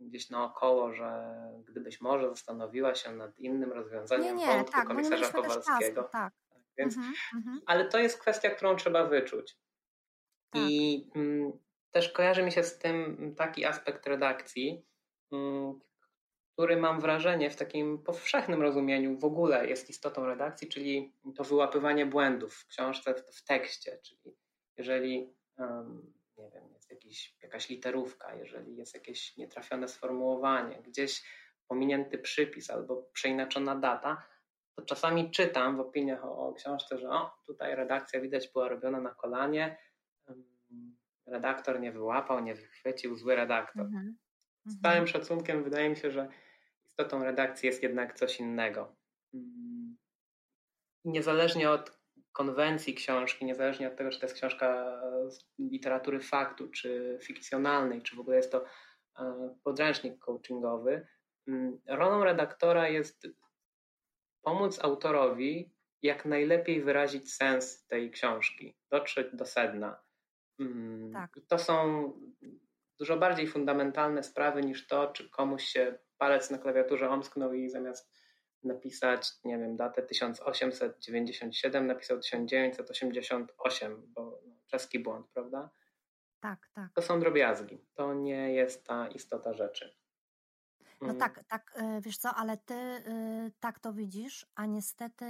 [0.00, 1.34] gdzieś naokoło, że
[1.68, 6.02] gdybyś może zastanowiła się nad innym rozwiązaniem nie, nie, wątku tak, komisarza Kowalskiego.
[6.02, 6.32] Czasu, tak.
[6.78, 9.58] Więc, mhm, mhm, ale to jest kwestia, którą trzeba wyczuć.
[10.50, 10.62] Tak.
[10.62, 11.52] I mm,
[11.92, 14.86] też kojarzy mi się z tym taki aspekt redakcji,
[15.32, 15.80] mm,
[16.52, 22.06] który mam wrażenie w takim powszechnym rozumieniu w ogóle jest istotą redakcji, czyli to wyłapywanie
[22.06, 24.36] błędów w książce, w, tekście, czyli
[24.76, 25.34] jeżeli
[26.38, 31.22] nie wiem, jest jakiś, jakaś literówka, jeżeli jest jakieś nietrafione sformułowanie, gdzieś
[31.68, 34.22] pominięty przypis albo przeinaczona data,
[34.74, 39.00] to czasami czytam w opiniach o, o książce, że o, tutaj redakcja widać była robiona
[39.00, 39.78] na kolanie,
[41.32, 43.86] redaktor nie wyłapał, nie wychwycił, zły redaktor.
[43.86, 44.16] Mhm.
[44.66, 45.06] Z całym mhm.
[45.06, 46.28] szacunkiem wydaje mi się, że
[46.86, 48.96] istotą redakcji jest jednak coś innego.
[49.34, 49.96] Mm.
[51.04, 57.18] Niezależnie od konwencji książki, niezależnie od tego, czy to jest książka z literatury faktu, czy
[57.22, 58.64] fikcjonalnej, czy w ogóle jest to
[59.18, 61.06] e, podręcznik coachingowy,
[61.48, 63.26] mm, rolą redaktora jest
[64.42, 70.02] pomóc autorowi jak najlepiej wyrazić sens tej książki, dotrzeć do sedna.
[70.58, 71.40] Mm, tak.
[71.48, 72.12] To są
[72.98, 78.12] dużo bardziej fundamentalne sprawy niż to, czy komuś się palec na klawiaturze omsknął i zamiast
[78.64, 85.70] napisać, nie wiem, datę 1897 napisał 1988, bo czeski błąd, prawda?
[86.40, 86.92] Tak, tak.
[86.94, 87.86] To są drobiazgi.
[87.94, 89.96] To nie jest ta istota rzeczy.
[91.00, 91.18] No mm.
[91.18, 95.24] tak, tak, y, wiesz co, ale ty y, tak to widzisz, a niestety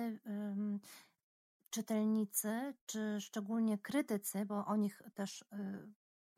[1.73, 5.43] czytelnicy, czy szczególnie krytycy, bo o nich też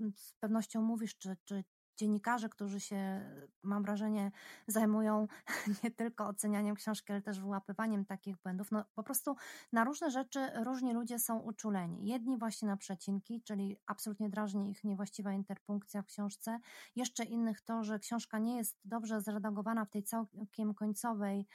[0.01, 1.65] y, z pewnością mówisz, czy, czy
[1.97, 3.21] dziennikarze, którzy się,
[3.63, 4.33] mam wrażenie,
[4.67, 5.29] zajmują
[5.85, 8.71] nie tylko ocenianiem książki, ale też wyłapywaniem takich błędów.
[8.71, 9.37] No, po prostu
[9.73, 12.07] na różne rzeczy różni ludzie są uczuleni.
[12.07, 16.59] Jedni właśnie na przecinki, czyli absolutnie drażni ich niewłaściwa interpunkcja w książce.
[16.97, 21.47] Jeszcze innych to, że książka nie jest dobrze zredagowana w tej całkiem końcowej,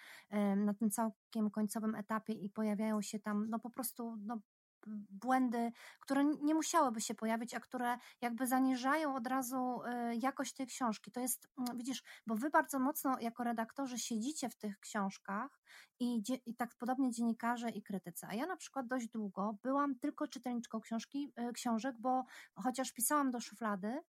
[0.56, 4.39] na tym całkiem końcowym etapie i pojawiają się tam no po prostu no,
[5.09, 10.67] błędy, które nie musiałyby się pojawić, a które jakby zaniżają od razu y, jakość tej
[10.67, 11.11] książki.
[11.11, 15.61] To jest, mm, widzisz, bo wy bardzo mocno jako redaktorzy siedzicie w tych książkach
[15.99, 18.25] i, i tak podobnie dziennikarze i krytycy.
[18.29, 22.23] A ja na przykład dość długo byłam tylko czytelniczką książki, y, książek, bo
[22.55, 23.99] chociaż pisałam do szuflady,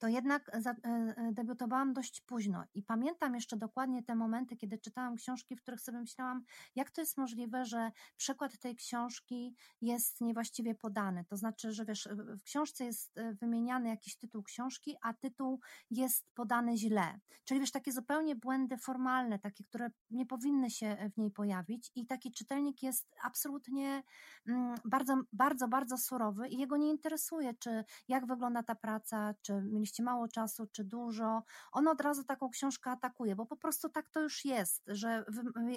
[0.00, 2.64] to jednak e, debiutowałam dość późno.
[2.74, 7.00] I pamiętam jeszcze dokładnie te momenty, kiedy czytałam książki, w których sobie myślałam, jak to
[7.00, 11.24] jest możliwe, że przekład tej książki jest niewłaściwie podany.
[11.24, 12.08] To znaczy, że wiesz,
[12.38, 15.60] w książce jest wymieniany jakiś tytuł książki, a tytuł
[15.90, 17.20] jest podany źle.
[17.44, 21.90] Czyli wiesz, takie zupełnie błędy formalne, takie, które nie powinny się w niej pojawić.
[21.94, 24.02] I taki czytelnik jest absolutnie
[24.46, 29.62] mm, bardzo, bardzo, bardzo surowy i jego nie interesuje, czy jak wygląda ta praca, czy
[29.98, 31.42] mało czasu, czy dużo.
[31.72, 35.24] On od razu taką książkę atakuje, bo po prostu tak to już jest, że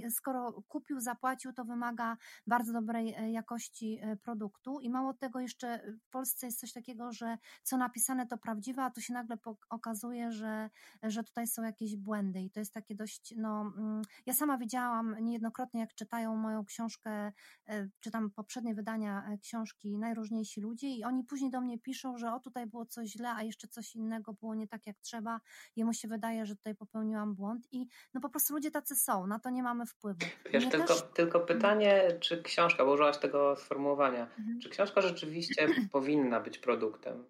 [0.09, 5.93] skoro kupił, zapłacił, to wymaga bardzo dobrej e, jakości e, produktu i mało tego jeszcze
[6.01, 9.37] w Polsce jest coś takiego, że co napisane to prawdziwe, a tu się nagle
[9.69, 10.69] okazuje, że,
[11.03, 15.15] że tutaj są jakieś błędy i to jest takie dość, no mm, ja sama widziałam
[15.21, 17.31] niejednokrotnie jak czytają moją książkę,
[17.67, 22.39] e, czytam poprzednie wydania książki najróżniejsi ludzie i oni później do mnie piszą, że o
[22.39, 24.02] tutaj było coś źle, a jeszcze coś innego
[24.33, 25.39] było nie tak jak trzeba,
[25.75, 29.39] jemu się wydaje, że tutaj popełniłam błąd i no po prostu ludzie tacy są, na
[29.39, 30.19] to nie mamy wpływu.
[30.53, 31.03] Wiesz, tylko, też...
[31.13, 34.59] tylko pytanie, czy książka, bo użyłaś tego sformułowania, mhm.
[34.59, 37.25] czy książka rzeczywiście powinna być produktem?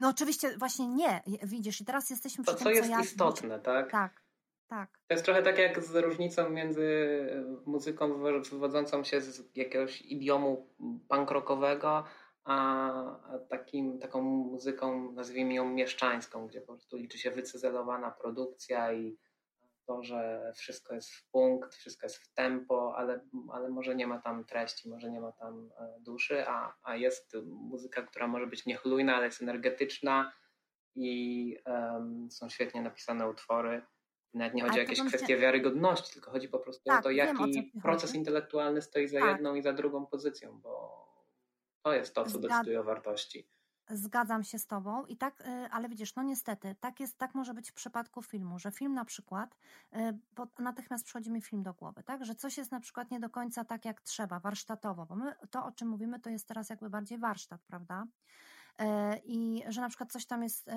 [0.00, 3.60] No oczywiście właśnie nie, widzisz, i teraz jesteśmy przy to, tym, co jest co istotne,
[3.60, 3.90] tak?
[3.90, 4.28] Tak.
[4.68, 4.98] Tak.
[5.06, 7.18] To jest trochę tak jak z różnicą między
[7.66, 10.66] muzyką wywodzącą się z jakiegoś idiomu
[11.08, 12.04] punk rockowego,
[12.48, 19.18] a takim, taką muzyką, nazwijmy ją mieszczańską, gdzie po prostu liczy się wycyzelowana produkcja i
[19.86, 23.20] to, że wszystko jest w punkt, wszystko jest w tempo, ale,
[23.52, 27.36] ale może nie ma tam treści, może nie ma tam e, duszy, a, a jest
[27.44, 30.32] muzyka, która może być niechlujna, ale jest energetyczna
[30.94, 33.82] i um, są świetnie napisane utwory.
[34.34, 37.52] Nawet nie chodzi o jakieś kwestie wiarygodności, tylko chodzi po prostu tak, o to, jaki
[37.52, 39.28] wiem, proces intelektualny stoi za tak.
[39.28, 41.07] jedną i za drugą pozycją, bo
[41.88, 43.48] to jest to, co decyduje o wartości.
[43.90, 47.54] Zgadzam się z Tobą i tak, y, ale widzisz, no niestety, tak jest, tak może
[47.54, 49.56] być w przypadku filmu, że film na przykład,
[49.96, 53.20] y, bo natychmiast przychodzi mi film do głowy, tak, że coś jest na przykład nie
[53.20, 56.70] do końca tak jak trzeba, warsztatowo, bo my to, o czym mówimy, to jest teraz
[56.70, 58.04] jakby bardziej warsztat, prawda?
[58.80, 58.84] Y,
[59.24, 60.70] I że na przykład coś tam jest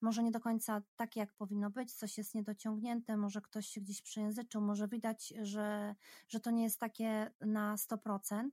[0.00, 4.02] może nie do końca takie, jak powinno być, coś jest niedociągnięte, może ktoś się gdzieś
[4.02, 5.94] przejęzyczył, może widać, że,
[6.28, 8.48] że to nie jest takie na 100%,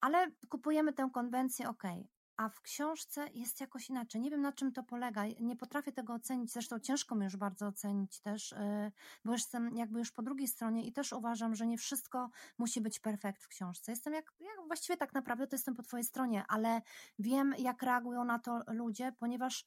[0.00, 1.82] ale kupujemy tę konwencję, ok,
[2.38, 4.20] a w książce jest jakoś inaczej.
[4.20, 7.66] Nie wiem na czym to polega, nie potrafię tego ocenić, zresztą ciężko mi już bardzo
[7.66, 8.92] ocenić też, y,
[9.24, 13.00] bo jestem jakby już po drugiej stronie i też uważam, że nie wszystko musi być
[13.00, 13.92] perfekt w książce.
[13.92, 16.82] Jestem jak, jak właściwie tak naprawdę to jestem po twojej stronie, ale
[17.18, 19.64] wiem jak reagują na to ludzie, ponieważ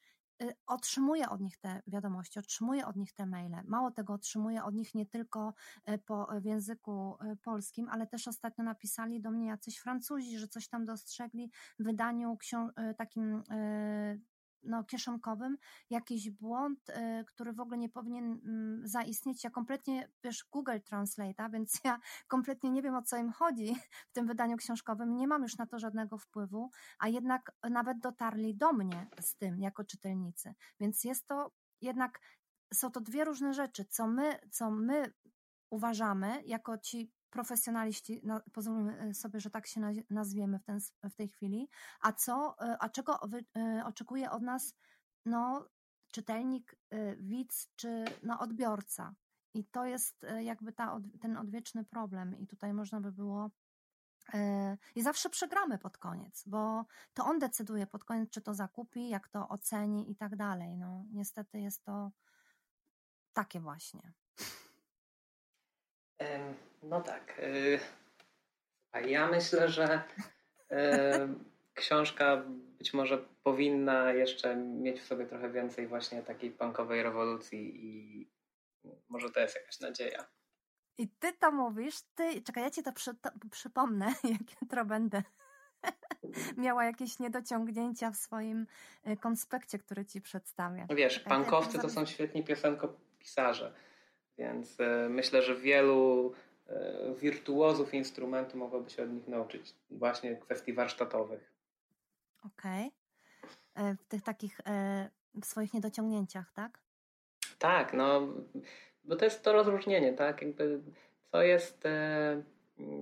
[0.68, 3.62] otrzymuję od nich te wiadomości, otrzymuję od nich te maile.
[3.66, 5.54] Mało tego, otrzymuję od nich nie tylko
[5.90, 10.48] y, po, w języku y, polskim, ale też ostatnio napisali do mnie jacyś Francuzi, że
[10.48, 12.38] coś tam dostrzegli w wydaniu
[12.98, 13.44] takim
[14.64, 15.58] no, kieszonkowym
[15.90, 19.44] jakiś błąd, y, który w ogóle nie powinien mm, zaistnieć.
[19.44, 23.76] Ja kompletnie, wiesz, Google Translate, więc ja kompletnie nie wiem o co im chodzi
[24.10, 26.70] w tym wydaniu książkowym, nie mam już na to żadnego wpływu,
[27.00, 30.54] a jednak nawet dotarli do mnie z tym jako czytelnicy.
[30.80, 32.20] Więc jest to jednak,
[32.74, 35.14] są to dwie różne rzeczy, co my, co my
[35.70, 41.16] uważamy jako ci profesjonaliści, no, pozwólmy e, sobie, że tak się nazwiemy w, ten, w
[41.16, 41.70] tej chwili,
[42.02, 44.76] a co, e, a czego wy, e, oczekuje od nas
[45.26, 45.70] no,
[46.12, 46.76] czytelnik,
[47.18, 49.16] widz czy no, odbiorca.
[49.54, 53.52] I to jest jakby ta, ten odwieczny problem i tutaj można by było
[54.96, 59.30] i zawsze przegramy pod koniec, bo to on decyduje pod koniec, czy to zakupi, jak
[59.30, 60.78] to oceni i tak dalej.
[60.78, 62.12] No, niestety jest to
[63.34, 64.14] takie właśnie.
[66.84, 67.40] No tak.
[67.40, 67.80] Y,
[68.92, 70.04] a ja myślę, że
[70.72, 70.76] y,
[71.74, 72.44] książka
[72.78, 78.28] być może powinna jeszcze mieć w sobie trochę więcej właśnie takiej punkowej rewolucji i
[79.10, 80.26] może to jest jakaś nadzieja.
[80.98, 85.24] I ty to mówisz, ty, czekaj, ja ci to, przy, to przypomnę, jak jutro będę
[86.58, 88.68] miała jakieś niedociągnięcia w swoim
[89.08, 90.88] y, konspekcie, który ci przedstawię.
[90.90, 93.74] Wiesz, punkowcy to są świetni piosenkopisarze,
[94.38, 94.78] więc
[95.10, 96.34] myślę, że wielu
[96.72, 99.74] E, wirtuozów instrumentu mogłoby się od nich nauczyć.
[99.90, 101.54] Właśnie kwestii warsztatowych.
[102.46, 102.92] Okej.
[103.74, 103.92] Okay.
[103.92, 105.10] E, w tych takich e,
[105.42, 106.80] w swoich niedociągnięciach, tak?
[107.60, 108.28] Tak, no,
[109.04, 110.42] bo to jest to rozróżnienie, tak?
[110.42, 110.82] Jakby
[111.32, 111.84] co jest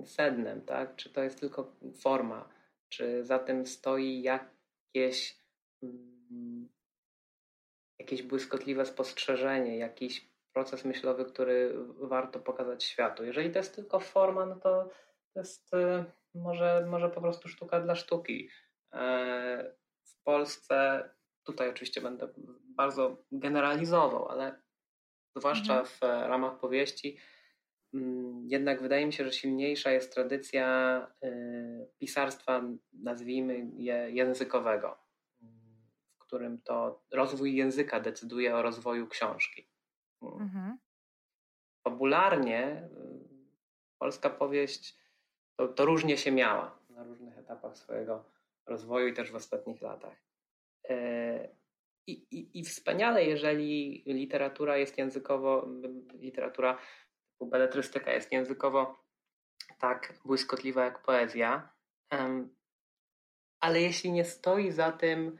[0.04, 0.96] sednem, tak?
[0.96, 2.48] Czy to jest tylko forma,
[2.88, 5.38] czy za tym stoi jakieś
[5.82, 6.68] mm,
[7.98, 13.24] jakieś błyskotliwe spostrzeżenie, jakiś proces myślowy, który warto pokazać światu.
[13.24, 14.88] Jeżeli to jest tylko forma, no to
[15.34, 18.48] to jest y, może, może po prostu sztuka dla sztuki.
[18.92, 21.08] E, w Polsce
[21.44, 22.28] tutaj oczywiście będę
[22.76, 24.60] bardzo generalizował, ale
[25.36, 25.86] zwłaszcza mhm.
[25.86, 27.16] w ramach powieści,
[27.94, 34.98] mm, jednak wydaje mi się, że silniejsza jest tradycja y, pisarstwa, nazwijmy je językowego,
[36.14, 39.69] w którym to rozwój języka decyduje o rozwoju książki.
[40.22, 40.78] Mhm.
[41.84, 44.96] Fabularnie y, polska powieść
[45.56, 48.24] to, to różnie się miała na różnych etapach swojego
[48.66, 50.16] rozwoju i też w ostatnich latach.
[50.88, 51.48] E,
[52.06, 55.68] I, i, I wspaniale, jeżeli literatura jest językowo,
[56.12, 56.78] literatura
[57.40, 59.04] beletrystyka jest językowo
[59.78, 61.72] tak błyskotliwa jak poezja,
[63.60, 65.38] ale jeśli nie stoi za tym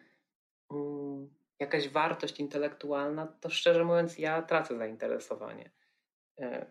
[0.71, 1.00] mm,
[1.61, 5.71] jakaś wartość intelektualna, to szczerze mówiąc ja tracę zainteresowanie.
[6.41, 6.67] E,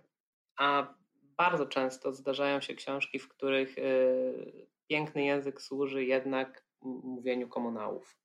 [0.57, 0.93] a
[1.37, 3.81] bardzo często zdarzają się książki, w których e,
[4.87, 8.17] piękny język służy jednak mówieniu komunałów.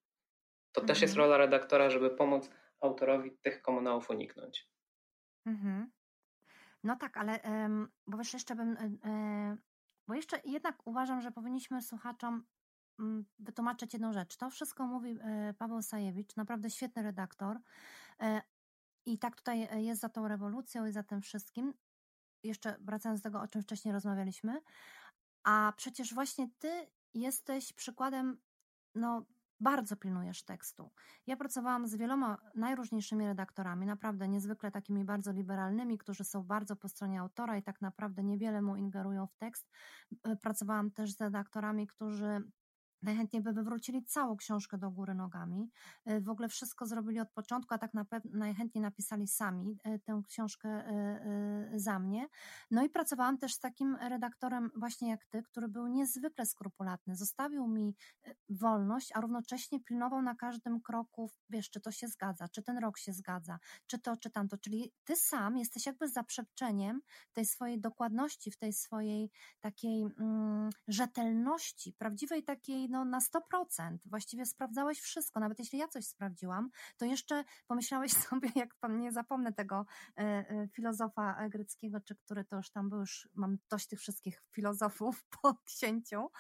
[0.73, 0.87] To mhm.
[0.87, 1.25] też jest mhm.
[1.31, 2.51] rola redaktora, żeby pomóc
[2.81, 4.69] autorowi tych komunałów uniknąć.
[5.47, 5.91] Mhm.
[6.83, 7.41] No tak, ale
[8.07, 9.57] bo jeszcze bym, e,
[10.09, 12.45] bo jeszcze jednak uważam, że powinniśmy słuchaczom
[13.39, 14.37] wytłumaczyć jedną rzecz.
[14.37, 17.61] To wszystko mówi e, Paweł Sajewicz, naprawdę świetny redaktor.
[19.07, 21.75] I tak tutaj jest za tą rewolucją i za tym wszystkim.
[22.43, 24.61] Jeszcze wracając do tego, o czym wcześniej rozmawialiśmy.
[25.45, 28.41] A przecież właśnie ty jesteś przykładem
[28.95, 29.27] no,
[29.61, 30.91] bardzo pilnujesz tekstu.
[31.27, 36.89] Ja pracowałam z wieloma najróżniejszymi redaktorami, naprawdę niezwykle takimi bardzo liberalnymi, którzy są bardzo po
[36.89, 39.71] stronie autora i tak naprawdę niewiele mu ingerują w tekst.
[40.23, 42.43] E, pracowałam też z redaktorami, którzy
[43.05, 45.71] najchętniej by wywrócili całą książkę do góry nogami.
[46.11, 50.23] Y, w ogóle wszystko zrobili od początku, a tak na najchętniej napisali sami y, tę
[50.29, 50.89] książkę
[51.75, 52.29] y, za mnie.
[52.71, 57.17] No i pracowałam też z takim redaktorem właśnie jak ty, który był niezwykle skrupulatny.
[57.17, 57.95] Zostawił mi
[58.49, 62.99] wolność, a równocześnie pilnował na każdym kroku, wiesz, czy to się zgadza, czy ten rok
[62.99, 64.59] się zgadza, czy to, czy tamto.
[64.59, 67.01] Czyli ty sam jesteś jakby zaprzeczeniem
[67.33, 73.99] tej swojej dokładności, w tej swojej takiej mm, rzetelności, prawdziwej takiej no, na 100%.
[74.05, 75.41] Właściwie sprawdzałeś wszystko.
[75.41, 80.21] Nawet jeśli ja coś sprawdziłam, to jeszcze pomyślałeś sobie, jak pan nie zapomnę tego e,
[80.21, 85.25] e, filozofa greckiego, czy który to już tam był, już mam dość tych wszystkich filozofów
[85.43, 86.31] po księciu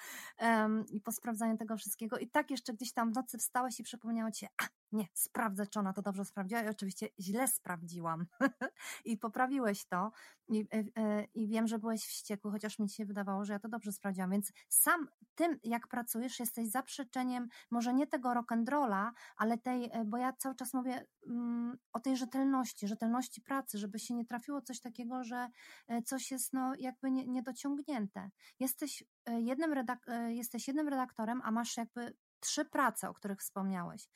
[0.91, 2.19] i po sprawdzaniu tego wszystkiego.
[2.19, 5.79] I tak jeszcze gdzieś tam w nocy wstałeś i przypomniało ci a nie, sprawdzę, czy
[5.79, 6.63] ona to dobrze sprawdziła.
[6.63, 8.27] I oczywiście źle sprawdziłam.
[9.05, 10.13] I poprawiłeś to.
[10.49, 10.67] I,
[10.97, 14.31] e, I wiem, że byłeś wściekły, chociaż mi się wydawało, że ja to dobrze sprawdziłam.
[14.31, 20.17] Więc sam tym, jak pracujesz, jesteś zaprzeczeniem może nie tego rock'n'rolla, ale tej, e, bo
[20.17, 24.81] ja cały czas mówię mm, o tej rzetelności, rzetelności pracy, żeby się nie trafiło coś
[24.81, 25.49] takiego, że
[25.89, 28.31] e, coś jest no jakby nie, niedociągnięte.
[28.61, 29.75] Jesteś e, jednym,
[30.29, 34.09] jesteś jednym redaktorem, a masz jakby trzy prace, o których wspomniałeś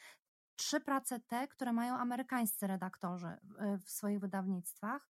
[0.59, 3.37] trzy prace te, które mają amerykańscy redaktorzy
[3.87, 5.09] w swoich wydawnictwach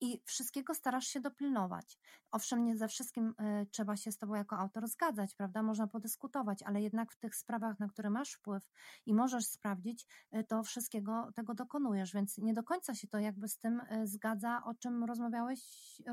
[0.00, 1.98] i wszystkiego starasz się dopilnować.
[2.30, 5.62] Owszem, nie ze wszystkim y, trzeba się z Tobą jako autor zgadzać, prawda?
[5.62, 8.62] Można podyskutować, ale jednak w tych sprawach, na które masz wpływ
[9.06, 10.06] i możesz sprawdzić,
[10.36, 14.06] y, to wszystkiego tego dokonujesz, więc nie do końca się to jakby z tym y,
[14.06, 15.60] zgadza, o czym rozmawiałeś,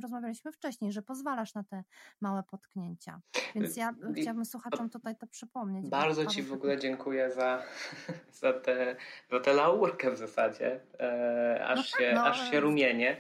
[0.02, 1.84] rozmawialiśmy wcześniej, że pozwalasz na te
[2.22, 3.22] małe potknięcia.
[3.56, 5.90] Więc ja chciałabym słuchaczom tutaj to przypomnieć.
[5.90, 7.64] Bardzo Ci w ogóle dziękuję za,
[8.42, 8.96] za, tę
[9.46, 13.18] za laurkę w zasadzie, e, aż, no tak, się, no, aż się rumienie.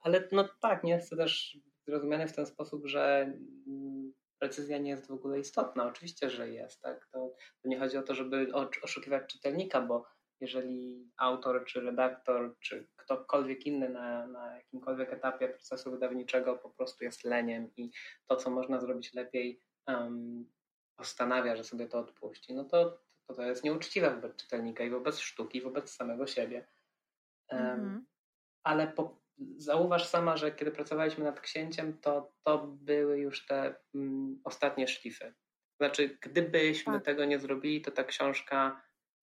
[0.00, 3.32] Ale no tak, nie chcę też zrozumiany w ten sposób, że
[4.38, 5.86] precyzja nie jest w ogóle istotna.
[5.86, 6.82] Oczywiście, że jest.
[6.82, 7.06] Tak?
[7.12, 10.06] To, to nie chodzi o to, żeby oszukiwać czytelnika, bo
[10.40, 17.04] jeżeli autor, czy redaktor, czy ktokolwiek inny na, na jakimkolwiek etapie procesu wydawniczego po prostu
[17.04, 17.90] jest leniem i
[18.26, 20.50] to, co można zrobić lepiej, um,
[20.96, 25.18] postanawia, że sobie to odpuści, no to, to, to jest nieuczciwe wobec czytelnika i wobec
[25.18, 26.66] sztuki, wobec samego siebie.
[27.50, 28.07] Um, mm -hmm
[28.68, 29.20] ale po,
[29.56, 35.34] zauważ sama, że kiedy pracowaliśmy nad księciem, to to były już te mm, ostatnie szlify.
[35.80, 37.04] Znaczy, gdybyśmy tak.
[37.04, 38.82] tego nie zrobili, to ta książka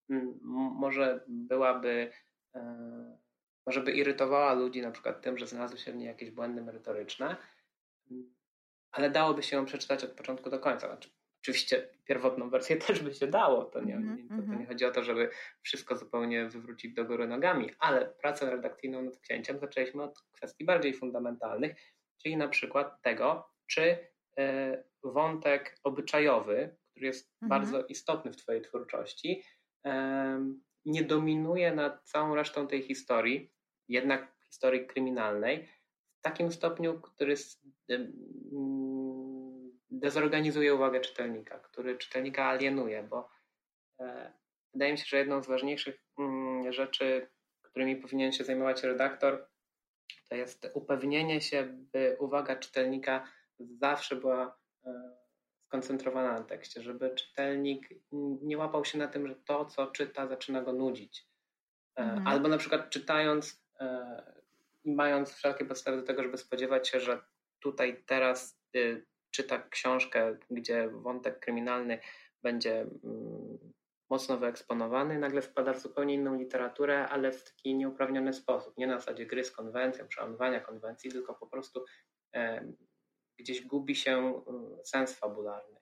[0.10, 0.40] mm,
[0.80, 2.12] może byłaby,
[2.56, 3.18] e,
[3.66, 7.36] może by irytowała ludzi na przykład tym, że znalazły się w niej jakieś błędy merytoryczne,
[8.92, 10.88] ale dałoby się ją przeczytać od początku do końca.
[10.88, 11.10] Znaczy,
[11.46, 14.42] Oczywiście pierwotną wersję też by się dało, to nie, mm -hmm.
[14.42, 15.30] to, to, nie chodzi o to, żeby
[15.62, 20.94] wszystko zupełnie wywrócić do góry nogami, ale pracę redakcyjną nad księciem zaczęliśmy od kwestii bardziej
[20.94, 21.76] fundamentalnych,
[22.24, 23.98] czyli na przykład tego, czy y,
[25.04, 27.50] wątek obyczajowy, który jest mm -hmm.
[27.50, 29.44] bardzo istotny w Twojej twórczości,
[29.88, 29.90] y,
[30.86, 33.52] nie dominuje nad całą resztą tej historii,
[33.88, 35.68] jednak historii kryminalnej,
[36.20, 37.36] w takim stopniu, który
[37.92, 38.12] y,
[40.00, 43.30] dezorganizuje uwagę czytelnika, który czytelnika alienuje, bo
[44.74, 47.30] wydaje mi się, że jedną z ważniejszych mm, rzeczy,
[47.62, 49.48] którymi powinien się zajmować redaktor,
[50.30, 53.28] to jest upewnienie się, by uwaga czytelnika
[53.60, 54.58] zawsze była
[55.66, 57.90] skoncentrowana na tekście, żeby czytelnik
[58.42, 61.28] nie łapał się na tym, że to, co czyta, zaczyna go nudzić.
[61.96, 62.28] Mhm.
[62.28, 63.66] Albo na przykład czytając
[64.84, 67.22] i mając wszelkie podstawy do tego, żeby spodziewać się, że
[67.60, 69.06] tutaj teraz y,
[69.36, 72.00] czyta książkę, gdzie wątek kryminalny
[72.44, 73.58] będzie mm,
[74.10, 78.78] mocno wyeksponowany, nagle wpada w zupełnie inną literaturę, ale w taki nieuprawniony sposób.
[78.78, 81.86] Nie na zasadzie gry z konwencją, przełamywania konwencji, tylko po prostu
[82.36, 82.74] e,
[83.40, 84.44] gdzieś gubi się
[84.82, 85.80] y, sens fabularny.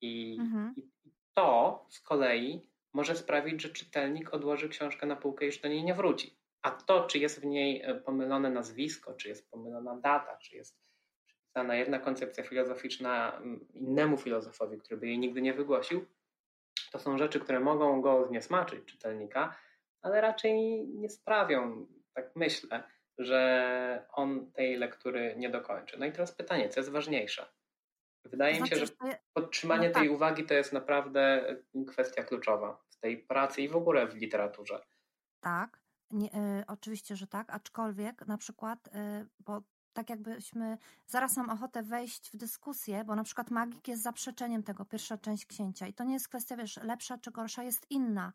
[0.00, 0.74] I, mhm.
[0.76, 0.90] I,
[1.34, 5.84] to z kolei może sprawić, że czytelnik odłoży książkę na półkę i już do niej
[5.84, 6.38] nie wróci.
[6.62, 10.84] A to, czy jest w niej e, pomylone nazwisko, czy jest pomylona data, czy jest
[11.54, 13.42] przypisana jedna koncepcja filozoficzna
[13.74, 16.06] innemu filozofowi, który by jej nigdy nie wygłosił,
[16.92, 19.56] to są rzeczy, które mogą go zniesmaczyć czytelnika,
[20.02, 22.82] ale raczej nie sprawią, tak myślę,
[23.18, 25.98] że on tej lektury nie dokończy.
[25.98, 27.46] No i teraz pytanie, co jest ważniejsze?
[28.24, 30.02] Wydaje mi się, że znaczy, podtrzymanie no tak.
[30.02, 31.44] tej uwagi to jest naprawdę
[31.88, 34.80] kwestia kluczowa w tej pracy i w ogóle w literaturze.
[35.40, 35.80] Tak,
[36.10, 38.90] nie, y, oczywiście, że tak, aczkolwiek na przykład, y,
[39.40, 39.62] bo
[39.94, 44.84] tak jakbyśmy, zaraz mam ochotę wejść w dyskusję, bo na przykład magik jest zaprzeczeniem tego,
[44.84, 45.86] pierwsza część księcia.
[45.86, 48.32] I to nie jest kwestia, wiesz, lepsza czy gorsza, jest inna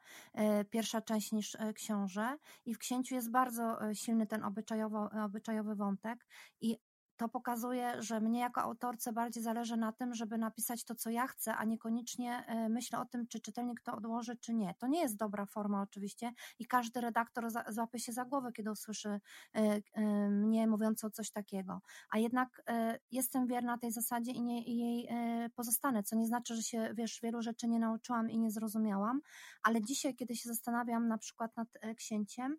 [0.61, 2.37] y, pierwsza część niż y, książę.
[2.65, 4.43] I w księciu jest bardzo y, silny ten
[5.23, 6.25] obyczajowy wątek.
[6.61, 6.77] I
[7.19, 11.27] to pokazuje, że mnie jako autorce bardziej zależy na tym, żeby napisać to, co ja
[11.27, 14.73] chcę, a niekoniecznie e, myślę o tym, czy czytelnik to odłoży, czy nie.
[14.79, 19.09] To nie jest dobra forma oczywiście i każdy redaktor złapie się za głowę, kiedy usłyszy
[19.09, 19.19] e,
[19.93, 21.81] e, mnie mówiącą coś takiego.
[22.09, 22.61] A jednak
[23.11, 25.09] jestem wierna tej zasadzie i, nie, i jej
[25.55, 29.21] pozostanę, co nie znaczy, że się, wiesz, wielu rzeczy nie nauczyłam i nie zrozumiałam,
[29.63, 31.67] ale dzisiaj, kiedy się zastanawiam na przykład nad
[31.97, 32.57] księciem,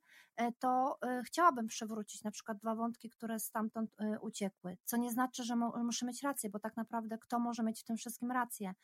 [0.59, 6.07] to chciałabym przywrócić na przykład dwa wątki, które stamtąd uciekły co nie znaczy, że muszę
[6.07, 8.75] mieć rację, bo tak naprawdę kto może mieć w tym wszystkim rację?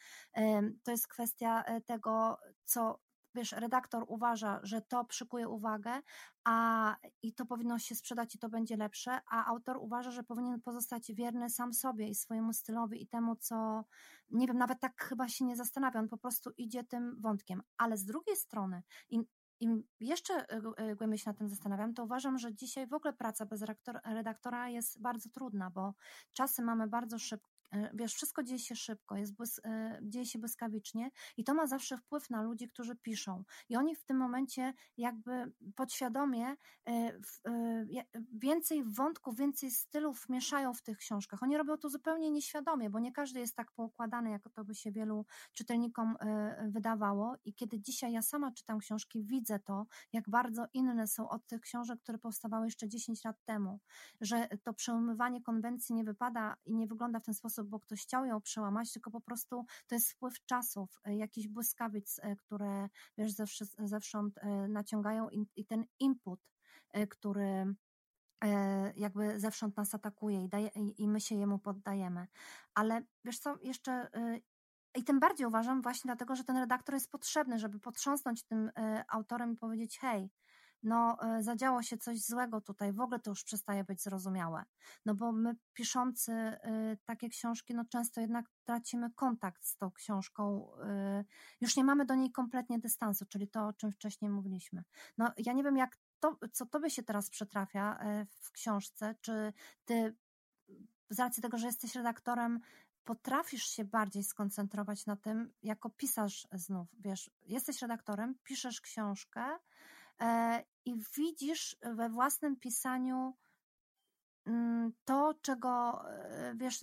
[0.83, 3.01] To jest kwestia e, tego, co
[3.35, 6.01] wiesz, redaktor uważa, że to przykuje uwagę,
[6.45, 10.61] a i to powinno się sprzedać i to będzie lepsze, a autor uważa, że powinien
[10.61, 13.85] pozostać wierny sam sobie i swojemu stylowi i temu, co
[14.31, 17.63] nie wiem, nawet tak chyba się nie zastanawia, on po prostu idzie tym wątkiem.
[17.79, 18.83] Ale z drugiej strony,
[19.61, 23.13] im jeszcze e, e, głębiej się nad tym zastanawiam, to uważam, że dzisiaj w ogóle
[23.13, 23.65] praca bez
[24.05, 25.95] redaktora jest bardzo trudna, bo
[26.33, 27.56] czasy mamy bardzo szybko
[27.95, 31.97] wiesz, wszystko dzieje się szybko, jest błys- e, dzieje się błyskawicznie i to ma zawsze
[31.99, 33.45] wpływ na ludzi, którzy piszą.
[33.69, 36.57] I oni w tym momencie jakby podświadomie
[36.89, 37.19] e,
[38.33, 41.43] więcej wątków, więcej stylów mieszają w tych książkach.
[41.43, 44.93] Oni robią to zupełnie nieświadomie, bo nie każdy jest tak poukładany, jak to by się
[44.93, 46.17] wielu czytelnikom
[46.69, 47.35] wydawało.
[47.45, 51.61] I kiedy dzisiaj ja sama czytam książki, widzę to, jak bardzo inne są od tych
[51.61, 53.81] książek, które powstawały jeszcze 10 lat temu,
[54.21, 58.03] że to przełamywanie konwencji nie wypada i nie wygląda w ten sposób, sposób, bo ktoś
[58.03, 62.89] chciał ją przełamać, tylko po prostu to jest wpływ czasów, e, jakichś błyskawic, e, które
[63.19, 63.33] wiesz,
[63.79, 66.41] zewsząd e, naciągają i, i ten input,
[67.09, 67.75] który
[68.97, 72.27] jakby zewsząd nas atakuje i, daje, i my się jemu poddajemy.
[72.75, 74.11] Ale wiesz co, jeszcze
[74.95, 78.71] i tym bardziej uważam właśnie dlatego, że ten redaktor jest potrzebny, żeby potrząsnąć tym
[79.09, 80.31] autorem i powiedzieć: hej,
[80.83, 84.64] no e, zadziało się coś złego tutaj, w ogóle to już przestaje być zrozumiałe.
[85.05, 90.70] No bo my piszący e, takie książki, no często jednak tracimy kontakt z tą książką,
[90.83, 91.24] e,
[91.61, 94.83] już nie mamy do niej kompletnie dystansu, czyli to, o czym wcześniej mówiliśmy.
[95.18, 97.99] No ja nie wiem, jak to, co tobie się teraz przytrafia
[98.29, 99.53] w książce, czy
[99.85, 100.16] ty
[101.11, 102.61] z racji tego, że jesteś redaktorem,
[103.07, 109.45] potrafisz się bardziej skoncentrować na tym, jako pisarz znów, wiesz, jesteś redaktorem, piszesz książkę,
[110.85, 113.35] i widzisz we własnym pisaniu
[114.47, 116.81] mm, to, czego, e, wiesz,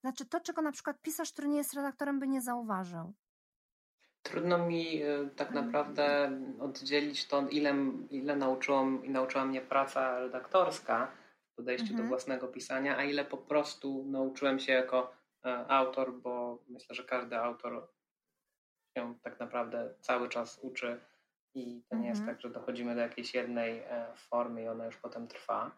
[0.00, 3.12] znaczy to, czego na przykład pisarz, który nie jest redaktorem, by nie zauważył.
[4.22, 5.66] Trudno mi e, tak mhm.
[5.66, 7.74] naprawdę oddzielić to, ile,
[8.10, 11.12] ile nauczyłam, i nauczyła mnie praca redaktorska
[11.52, 12.02] w podejściu mhm.
[12.02, 15.16] do własnego pisania, a ile po prostu nauczyłem się jako
[15.68, 17.88] autor, bo myślę, że każdy autor
[18.96, 21.00] się tak naprawdę cały czas uczy
[21.56, 22.36] i to nie jest mhm.
[22.36, 25.76] tak, że dochodzimy do jakiejś jednej e, formy i ona już potem trwa.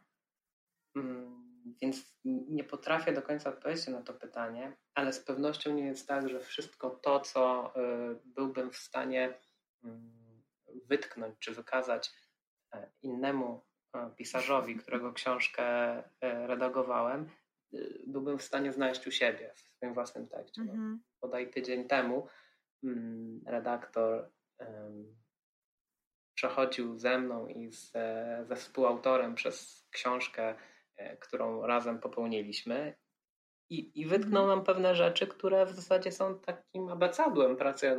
[0.96, 1.48] Mm,
[1.82, 6.28] więc nie potrafię do końca odpowiedzieć na to pytanie, ale z pewnością nie jest tak,
[6.28, 7.80] że wszystko to, co e,
[8.24, 9.38] byłbym w stanie
[9.84, 10.42] mm,
[10.84, 12.10] wytknąć czy wykazać
[12.74, 13.68] e, innemu
[14.16, 15.62] pisarzowi, którego książkę
[16.20, 17.30] redagowałem,
[18.06, 20.64] byłbym w stanie znaleźć u siebie w swoim własnym tekście.
[20.64, 21.02] No, mhm.
[21.20, 22.26] Podaj tydzień temu
[22.84, 24.30] mm, redaktor
[26.38, 27.92] przechodził ze mną i z,
[28.48, 30.54] ze współautorem przez książkę,
[30.96, 32.94] e, którą razem popełniliśmy.
[33.70, 34.58] I, I wytknął mhm.
[34.58, 37.96] nam pewne rzeczy, które w zasadzie są takim abecadłem pracy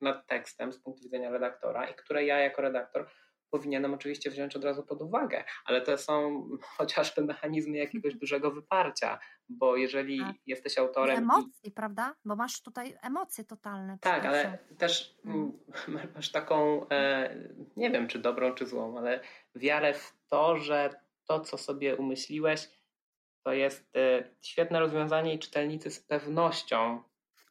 [0.00, 3.08] nad tekstem z punktu widzenia redaktora i które ja jako redaktor
[3.50, 9.18] powinienem oczywiście wziąć od razu pod uwagę, ale to są chociażby mechanizmy jakiegoś dużego wyparcia,
[9.48, 11.18] bo jeżeli A, jesteś autorem.
[11.18, 11.70] Emocji, i...
[11.70, 12.14] prawda?
[12.24, 13.98] Bo masz tutaj emocje totalne.
[14.00, 15.52] Tak, ale też mm.
[16.14, 17.34] masz taką, e,
[17.76, 19.20] nie wiem czy dobrą, czy złą, ale
[19.54, 20.90] wiarę w to, że
[21.24, 22.68] to, co sobie umyśliłeś,
[23.44, 27.02] to jest e, świetne rozwiązanie i czytelnicy z pewnością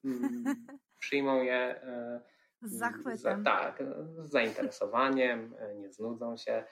[0.06, 0.44] mm,
[1.00, 1.82] przyjmą je.
[1.84, 2.22] E,
[2.68, 3.18] z zachwytem.
[3.18, 3.84] Za, tak,
[4.18, 6.64] z zainteresowaniem, nie znudzą się.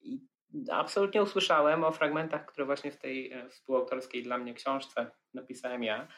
[0.00, 0.28] I
[0.70, 6.08] absolutnie usłyszałem o fragmentach, które właśnie w tej e, współautorskiej dla mnie książce napisałem ja.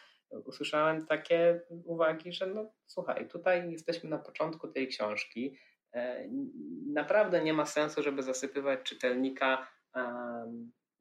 [0.44, 5.56] Usłyszałem takie uwagi, że no słuchaj, tutaj jesteśmy na początku tej książki.
[5.94, 6.28] E,
[6.92, 9.68] naprawdę nie ma sensu, żeby zasypywać czytelnika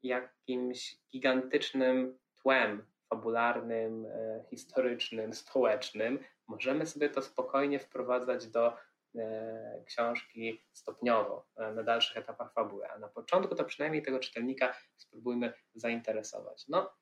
[0.02, 8.76] jakimś gigantycznym tłem fabularnym, e, historycznym, społecznym, możemy sobie to spokojnie wprowadzać do
[9.16, 14.74] e, książki stopniowo, e, na dalszych etapach fabuły, a na początku to przynajmniej tego czytelnika
[14.96, 16.68] spróbujmy zainteresować.
[16.68, 16.92] No,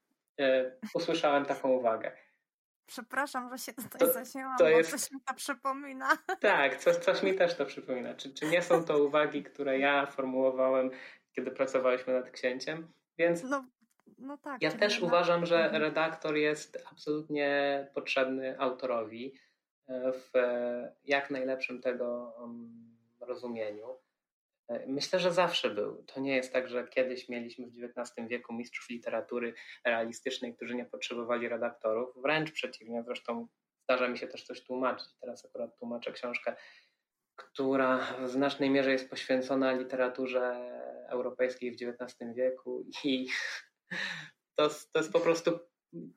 [0.95, 2.13] usłyszałem taką uwagę.
[2.87, 4.91] Przepraszam, że się tutaj to, zaśmiałam, to jest...
[4.91, 6.19] coś mi to przypomina.
[6.41, 8.15] Tak, coś, coś mi też to przypomina.
[8.15, 10.91] Czy, czy nie są to uwagi, które ja formułowałem,
[11.33, 12.93] kiedy pracowaliśmy nad księciem?
[13.19, 13.65] Więc no,
[14.19, 15.83] no tak, ja też uważam, że mhm.
[15.83, 19.35] redaktor jest absolutnie potrzebny autorowi
[19.89, 20.31] e, w
[21.05, 23.99] jak najlepszym tego mm, rozumieniu.
[24.69, 26.05] E, myślę, że zawsze był.
[26.07, 29.55] To nie jest tak, że kiedyś mieliśmy w XIX wieku mistrzów literatury
[29.85, 32.23] realistycznej, którzy nie potrzebowali redaktorów.
[32.23, 33.49] Wręcz przeciwnie, zresztą
[33.85, 35.09] zdarza mi się też coś tłumaczyć.
[35.21, 36.57] Teraz akurat tłumaczę książkę,
[37.37, 40.71] która w znacznej mierze jest poświęcona literaturze
[41.09, 43.29] europejskiej w XIX wieku i
[44.57, 45.61] to, to jest po prostu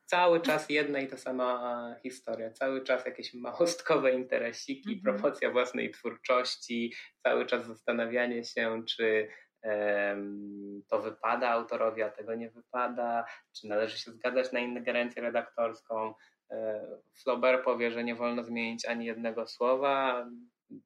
[0.06, 5.02] cały czas jedna i ta sama historia, cały czas jakieś małostkowe interesiki, -hmm.
[5.04, 6.94] promocja własnej twórczości,
[7.24, 9.28] cały czas zastanawianie się, czy
[9.64, 16.14] um, to wypada autorowi, a tego nie wypada, czy należy się zgadzać na ingerencję redaktorską.
[16.52, 16.88] E,
[17.24, 20.26] Flaubert powie, że nie wolno zmienić ani jednego słowa.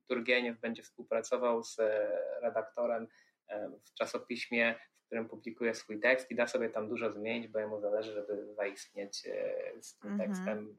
[0.09, 2.09] Turgieniew będzie współpracował z e,
[2.41, 3.07] redaktorem
[3.47, 4.75] e, w czasopiśmie,
[5.06, 9.28] którym publikuje swój tekst i da sobie tam dużo zmienić, bo jemu zależy, żeby zaistnieć
[9.28, 10.30] e, z tym mhm.
[10.30, 10.78] tekstem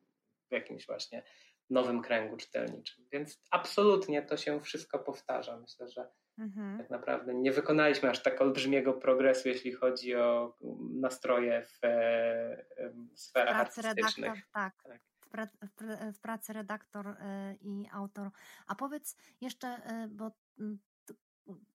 [0.48, 1.22] w jakimś właśnie
[1.70, 3.04] nowym kręgu czytelniczym.
[3.12, 5.58] Więc absolutnie to się wszystko powtarza.
[5.58, 6.78] Myślę, że mhm.
[6.78, 10.56] tak naprawdę nie wykonaliśmy aż tak olbrzymiego progresu, jeśli chodzi o
[11.00, 14.30] nastroje w, e, w sferach artystycznych.
[14.30, 14.82] Redaktor, tak.
[14.82, 15.00] tak.
[16.12, 18.30] W, pracy redaktor e, i autor.
[18.66, 20.30] A powiedz jeszcze, bo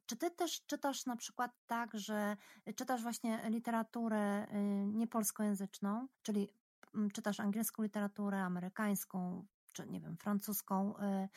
[0.05, 2.38] czy ty też czytasz na przykład tak, że
[2.76, 6.49] czytasz właśnie literaturę y, niepolskojęzyczną, czyli
[6.95, 11.30] mm, czytasz angielską literaturę, amerykańską, czy nie wiem, francuską, y,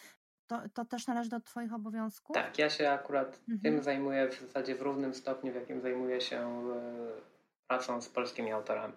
[0.47, 2.35] to, to też należy do Twoich obowiązków?
[2.35, 3.61] Tak, ja się akurat mhm.
[3.61, 8.53] tym zajmuję w zasadzie w równym stopniu, w jakim zajmuję się y, pracą z polskimi
[8.53, 8.95] autorami.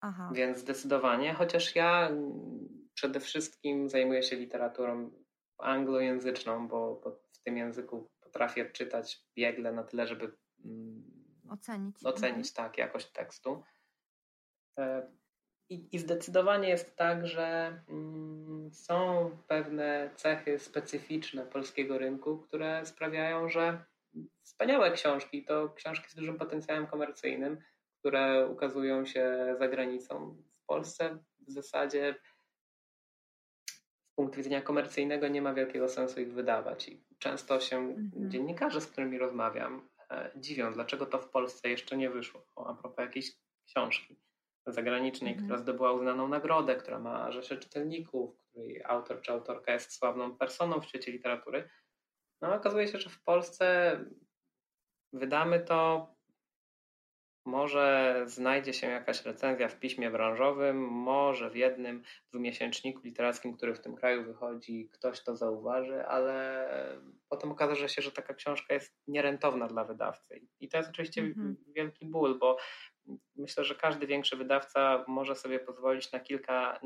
[0.00, 0.30] Aha.
[0.34, 2.10] Więc zdecydowanie, chociaż ja
[2.94, 5.10] przede wszystkim zajmuję się literaturą
[5.58, 10.32] anglojęzyczną, bo, bo w tym języku potrafię czytać biegle na tyle, żeby
[10.64, 11.02] mm,
[11.50, 12.54] ocenić, ocenić mhm.
[12.54, 13.62] tak jakość tekstu.
[14.78, 15.12] E,
[15.68, 23.48] I, I, zdecydowanie jest tak, że mm, są pewne cechy specyficzne polskiego rynku, które sprawiają,
[23.48, 23.84] że
[24.42, 27.58] wspaniałe książki to książki z dużym potencjałem komercyjnym,
[27.98, 30.36] które ukazują się za granicą.
[30.52, 32.14] W Polsce w zasadzie
[34.16, 36.88] punktu widzenia komercyjnego nie ma wielkiego sensu ich wydawać.
[36.88, 38.30] I często się mhm.
[38.30, 42.46] dziennikarze, z którymi rozmawiam, e, dziwią, dlaczego to w Polsce jeszcze nie wyszło.
[42.56, 43.32] O, a propos jakiejś
[43.66, 44.20] książki
[44.66, 45.46] zagranicznej, mhm.
[45.46, 50.80] która zdobyła uznaną nagrodę, która ma rzesze czytelników, której autor czy autorka jest sławną personą
[50.80, 51.68] w świecie literatury.
[52.42, 53.98] No okazuje się, że w Polsce
[55.12, 56.08] wydamy to
[57.46, 63.80] może znajdzie się jakaś recenzja w piśmie branżowym, może w jednym dwumiesięczniku literackim, który w
[63.80, 66.68] tym kraju wychodzi, ktoś to zauważy, ale
[67.28, 70.40] potem okaże się, że taka książka jest nierentowna dla wydawcy.
[70.60, 71.56] I to jest oczywiście mhm.
[71.66, 72.56] wielki ból, bo
[73.36, 76.80] myślę, że każdy większy wydawca może sobie pozwolić na kilka,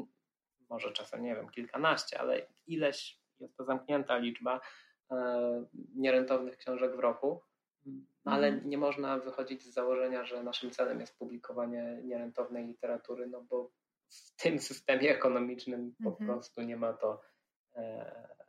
[0.69, 4.61] może czasem nie wiem, kilkanaście, ale ileś jest to zamknięta liczba
[5.11, 7.43] e, nierentownych książek w roku
[8.25, 8.71] ale mhm.
[8.71, 13.71] nie można wychodzić z założenia, że naszym celem jest publikowanie nierentownej literatury, no bo
[14.09, 16.31] w tym systemie ekonomicznym po mhm.
[16.31, 17.21] prostu nie ma to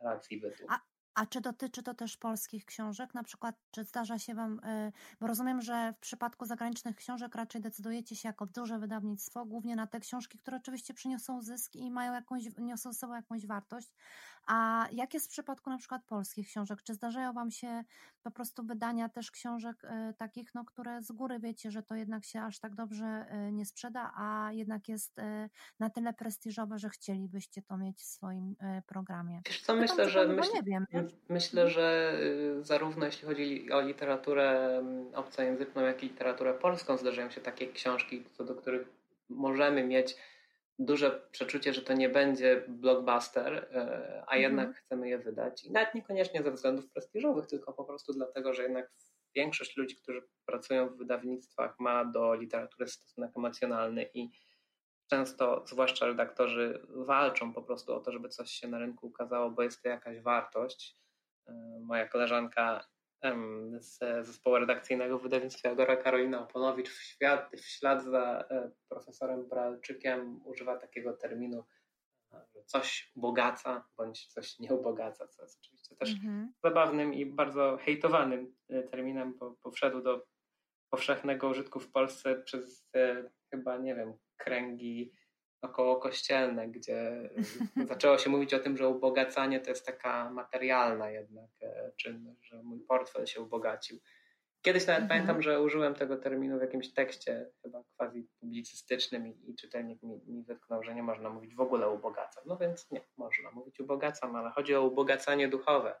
[0.00, 0.64] racji bytu.
[0.68, 0.80] A,
[1.14, 3.14] a czy dotyczy to też polskich książek?
[3.14, 7.60] Na przykład, czy zdarza się Wam, y, bo rozumiem, że w przypadku zagranicznych książek raczej
[7.60, 12.12] decydujecie się jako duże wydawnictwo, głównie na te książki, które oczywiście przyniosą zysk i mają
[12.12, 13.94] jakąś, niosą sobą jakąś wartość.
[14.46, 16.82] A jak jest w przypadku na przykład polskich książek?
[16.82, 17.84] Czy zdarzają Wam się
[18.22, 22.24] po prostu wydania też książek y, takich, no, które z góry wiecie, że to jednak
[22.24, 25.20] się aż tak dobrze y, nie sprzeda, a jednak jest
[25.80, 29.40] na tyle prestiżowe, że chcielibyście to mieć w swoim programie?
[29.46, 30.28] Wiesz co, myślę, że...
[30.28, 30.50] Myśl...
[30.54, 30.86] Nie wiem.
[31.28, 32.14] Myślę, że
[32.60, 37.72] y, zarówno jeśli chodzi o literaturę mm, obcojęzyczną, jak i literaturę polską zdarzają się takie
[37.72, 38.88] książki, co do których
[39.28, 40.16] możemy mieć
[40.78, 43.76] duże przeczucie, że to nie będzie blockbuster, y,
[44.16, 44.40] a mhm.
[44.40, 45.64] jednak chcemy je wydać.
[45.64, 48.90] I nawet niekoniecznie ze względów prestiżowych, tylko po prostu dlatego, że jednak
[49.34, 54.30] większość ludzi, którzy pracują w wydawnictwach, ma do literatury stosunek emocjonalny i
[55.10, 59.62] często, zwłaszcza redaktorzy, walczą po prostu o to, żeby coś się na rynku ukazało, bo
[59.62, 60.98] jest to jakaś wartość.
[61.48, 61.52] E,
[61.82, 62.84] moja koleżanka
[63.78, 69.48] z zespołu redakcyjnego w wydawnictwie Agora Karolina Oponowicz w, świat, w ślad za e, profesorem
[69.48, 71.64] Bralczykiem używa takiego terminu,
[72.32, 76.52] e, że coś ubogaca bądź coś nie ubogaca, co jest oczywiście też mhm.
[76.62, 78.54] zabawnym i bardzo hejtowanym
[78.90, 80.26] terminem, bo, bo wszedł do
[80.90, 82.88] powszechnego użytku w Polsce przez
[83.50, 85.12] chyba, nie wiem, kręgi
[85.62, 87.30] około kościelne, gdzie
[87.88, 92.62] zaczęło się mówić o tym, że ubogacanie to jest taka materialna jednak e, czynność, że
[92.62, 93.98] mój portfel się ubogacił.
[94.62, 95.08] Kiedyś nawet mhm.
[95.08, 100.20] pamiętam, że użyłem tego terminu w jakimś tekście, chyba quasi publicystycznym i, i czytelnik mi,
[100.26, 102.44] mi wytknął, że nie można mówić w ogóle ubogacam.
[102.46, 105.94] No więc nie, można mówić ubogacam, ale chodzi o ubogacanie duchowe.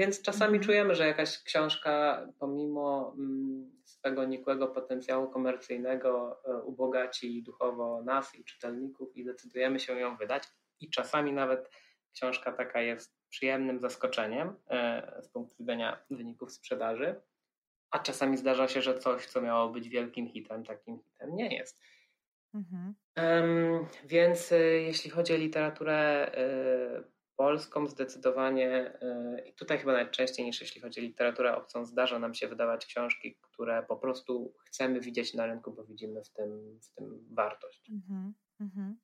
[0.00, 0.62] Więc czasami mhm.
[0.62, 8.44] czujemy, że jakaś książka, pomimo mm, swego nikłego potencjału komercyjnego, e, ubogaci duchowo nas i
[8.44, 10.42] czytelników, i decydujemy się ją wydać.
[10.80, 11.70] I czasami nawet
[12.14, 17.20] książka taka jest przyjemnym zaskoczeniem e, z punktu widzenia wyników sprzedaży,
[17.90, 21.80] a czasami zdarza się, że coś, co miało być wielkim hitem, takim hitem nie jest.
[22.54, 22.94] Mhm.
[23.16, 26.30] Um, więc e, jeśli chodzi o literaturę
[27.40, 32.18] polską zdecydowanie e, i tutaj chyba nawet częściej niż jeśli chodzi o literaturę obcą zdarza
[32.18, 36.78] nam się wydawać książki, które po prostu chcemy widzieć na rynku, bo widzimy w tym,
[36.82, 37.90] w tym wartość.
[37.90, 38.94] Mm -hmm.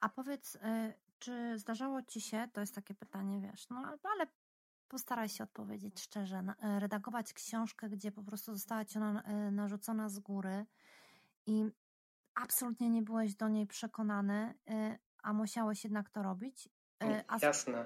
[0.00, 4.26] A powiedz, e, czy zdarzało Ci się, to jest takie pytanie, wiesz, no ale
[4.88, 10.18] postaraj się odpowiedzieć szczerze, e, redagować książkę, gdzie po prostu została Ci ona narzucona z
[10.18, 10.66] góry
[11.46, 11.64] i
[12.34, 14.54] absolutnie nie byłeś do niej przekonany,
[15.22, 16.68] a musiałeś jednak to robić
[17.00, 17.38] a...
[17.42, 17.84] Jasne.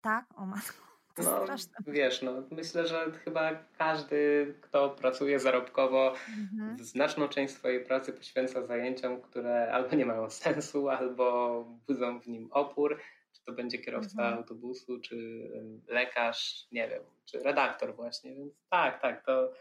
[0.00, 0.84] Tak, o matko.
[1.14, 1.74] To no, straszne.
[1.86, 6.84] wiesz, no, myślę, że chyba każdy, kto pracuje zarobkowo, mhm.
[6.84, 12.48] znaczną część swojej pracy poświęca zajęciom, które albo nie mają sensu, albo budzą w nim
[12.52, 13.00] opór.
[13.32, 14.34] Czy to będzie kierowca mhm.
[14.34, 15.48] autobusu, czy
[15.88, 18.34] lekarz, nie wiem, czy redaktor właśnie.
[18.34, 19.52] Więc tak, tak, to,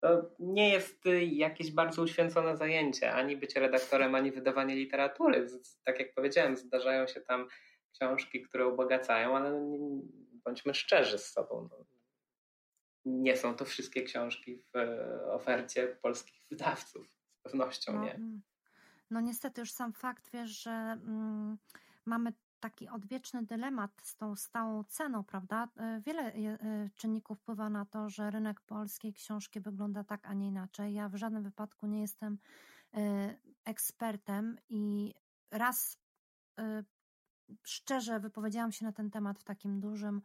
[0.00, 5.46] to nie jest jakieś bardzo uświęcone zajęcie, ani być redaktorem, ani wydawanie literatury.
[5.84, 7.48] Tak jak powiedziałem, zdarzają się tam
[7.94, 9.52] książki, które ubogacają, ale
[10.44, 11.68] bądźmy szczerzy z sobą.
[11.70, 11.84] No.
[13.04, 17.06] Nie są to wszystkie książki w e, ofercie polskich wydawców.
[17.10, 18.14] Z pewnością no, nie.
[18.14, 18.42] Mm.
[19.10, 21.58] No niestety już sam fakt, wiesz, że mm,
[22.06, 25.68] mamy taki odwieczny dylemat z tą stałą ceną, prawda?
[25.76, 30.46] E, wiele e, czynników wpływa na to, że rynek polskiej książki wygląda tak, a nie
[30.46, 30.94] inaczej.
[30.94, 32.38] Ja w żadnym wypadku nie jestem
[33.64, 35.14] ekspertem i
[35.50, 35.98] raz
[37.62, 40.22] szczerze wypowiedziałam się na ten temat w takim dużym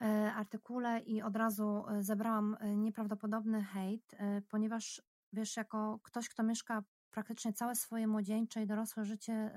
[0.00, 4.14] e, artykule i od razu e, zebrałam e, nieprawdopodobny hejt,
[4.48, 5.02] ponieważ
[5.32, 9.50] wiesz, jako ktoś, kto mieszka praktycznie całe swoje młodzieńcze i dorosłe życie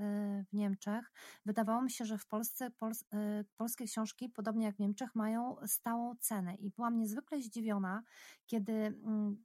[0.50, 1.12] w Niemczech,
[1.46, 3.04] wydawało mi się, że w Polsce pols
[3.58, 6.56] polskie książki, podobnie jak w Niemczech, mają stałą cenę.
[6.56, 8.04] I byłam niezwykle zdziwiona,
[8.46, 9.44] kiedy mm,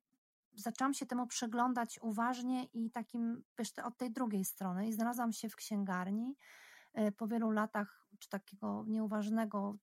[0.54, 4.88] zaczęłam się temu przyglądać uważnie i takim, wiesz, od tej drugiej strony.
[4.88, 6.36] I znalazłam się w księgarni
[7.16, 9.78] po wielu latach, czy takiego nieuważnego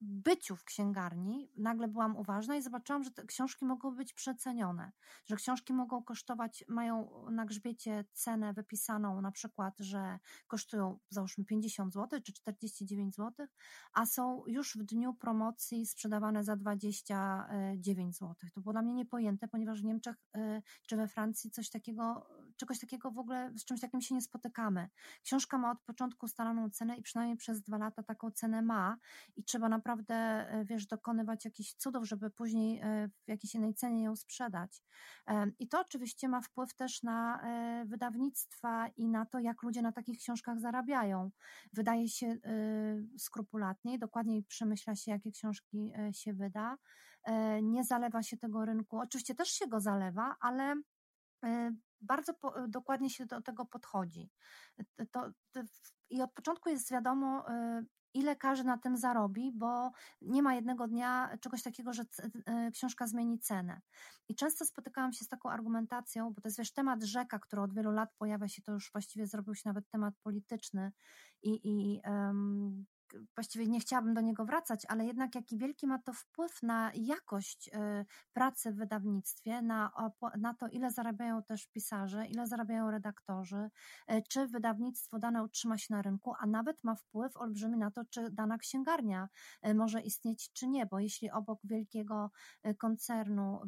[0.00, 4.92] byciu w księgarni, nagle byłam uważna i zobaczyłam, że te książki mogą być przecenione,
[5.26, 11.94] że książki mogą kosztować, mają na grzbiecie cenę wypisaną, na przykład, że kosztują załóżmy 50
[11.94, 13.46] zł czy 49 zł,
[13.92, 18.34] a są już w dniu promocji sprzedawane za 29 zł.
[18.54, 22.26] To było dla mnie niepojęte, ponieważ w Niemczech e, czy we Francji coś takiego
[22.60, 24.88] czegoś takiego w ogóle, z czymś takim się nie spotykamy.
[25.22, 28.96] Książka ma od początku ustaloną cenę i przynajmniej przez dwa lata taką cenę ma
[29.36, 34.04] i trzeba naprawdę, e, wiesz, dokonywać jakichś cudów, żeby później e, w jakiejś innej cenie
[34.04, 34.82] ją sprzedać.
[35.58, 37.42] I to oczywiście ma wpływ też na
[37.86, 41.30] wydawnictwa i na to, jak ludzie na takich książkach zarabiają.
[41.72, 42.36] Wydaje się
[43.18, 46.76] skrupulatniej, dokładniej przemyśla się, jakie książki się wyda.
[47.62, 48.98] Nie zalewa się tego rynku.
[48.98, 50.74] Oczywiście też się go zalewa, ale
[51.44, 54.30] e, bardzo po, dokładnie się do tego podchodzi.
[55.12, 55.60] To, to,
[56.10, 57.84] I od początku jest wiadomo, e,
[58.14, 59.90] ile każdy na tym zarobi, bo
[60.20, 62.02] nie ma jednego dnia czegoś takiego, że
[62.46, 63.80] e, książka zmieni cenę.
[64.28, 67.74] I często spotykałam się z taką argumentacją, bo to jest wiesz, temat rzeka, który od
[67.74, 70.92] wielu lat pojawia się, to już właściwie zrobił się nawet temat polityczny
[71.42, 72.86] i, i um,
[73.34, 77.68] właściwie nie chciałabym do niego wracać, ale jednak jaki wielki ma to wpływ na jakość
[77.68, 79.92] y, pracy w wydawnictwie, na,
[80.38, 83.70] na to, ile zarabiają też pisarze, ile zarabiają redaktorzy,
[84.12, 88.04] y, czy wydawnictwo dane utrzyma się na rynku, a nawet ma wpływ olbrzymi na to,
[88.10, 89.28] czy dana księgarnia
[89.66, 92.30] y, może istnieć, czy nie, bo jeśli obok wielkiego
[92.78, 93.60] koncernu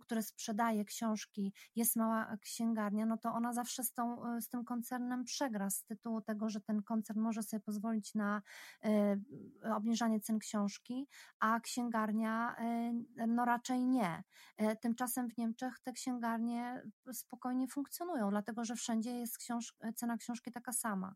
[0.00, 5.24] które sprzedaje książki, jest mała księgarnia, no to ona zawsze z, tą, z tym koncernem
[5.24, 8.42] przegra z tytułu tego, że ten koncern może sobie pozwolić na
[8.84, 11.08] y, obniżanie cen książki,
[11.40, 12.56] a księgarnia
[13.20, 14.22] y, no raczej nie.
[14.80, 16.82] Tymczasem w Niemczech te księgarnie
[17.12, 21.14] spokojnie funkcjonują, dlatego że wszędzie jest książ cena książki taka sama.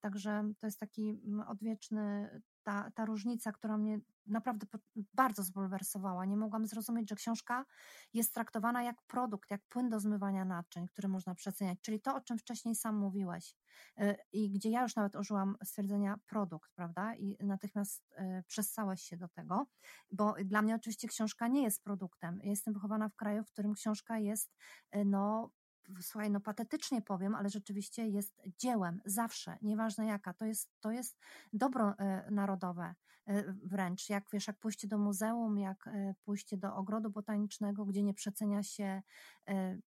[0.00, 2.30] Także to jest taki odwieczny
[2.62, 4.66] ta, ta różnica, która mnie naprawdę
[5.14, 6.24] bardzo zbulwersowała.
[6.24, 7.64] Nie mogłam zrozumieć, że książka
[8.14, 12.20] jest traktowana jak produkt, jak płyn do zmywania naczyń, który można przeceniać, czyli to, o
[12.20, 13.56] czym wcześniej sam mówiłeś
[14.00, 17.14] y, i gdzie ja już nawet użyłam stwierdzenia produkt, prawda?
[17.14, 19.66] I natychmiast y, przessałeś się do tego,
[20.10, 22.40] bo dla mnie oczywiście książka nie jest produktem.
[22.42, 24.56] jestem wychowana w kraju, w którym książka jest
[25.04, 25.50] no,
[26.00, 31.18] słuchaj, no patetycznie powiem, ale rzeczywiście jest dziełem, zawsze, nieważne jaka, to jest, to jest
[31.52, 32.94] dobro e, narodowe
[33.26, 38.02] e, wręcz, jak wiesz, jak pójście do muzeum, jak e, pójście do ogrodu botanicznego, gdzie
[38.02, 39.02] nie przecenia się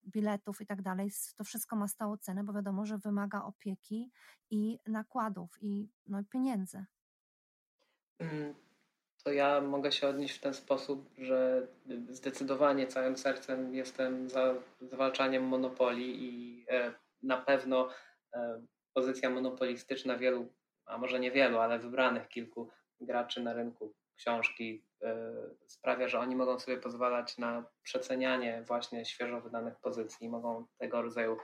[0.06, 4.10] biletów i tak dalej, to wszystko ma stałą cenę, bo wiadomo, że wymaga opieki
[4.50, 6.84] i nakładów i no, pieniędzy.
[8.18, 8.54] Mm,
[9.28, 11.66] to ja mogę się odnieść w ten sposób, że
[12.08, 17.88] zdecydowanie całym sercem jestem za zwalczaniem monopolii i e, na pewno
[18.34, 18.62] e,
[18.94, 20.52] pozycja monopolistyczna wielu,
[20.86, 22.68] a może nie wielu, ale wybranych kilku
[23.00, 25.32] graczy na rynku książki e,
[25.66, 31.36] sprawia, że oni mogą sobie pozwalać na przecenianie właśnie świeżo wydanych pozycji, mogą tego rodzaju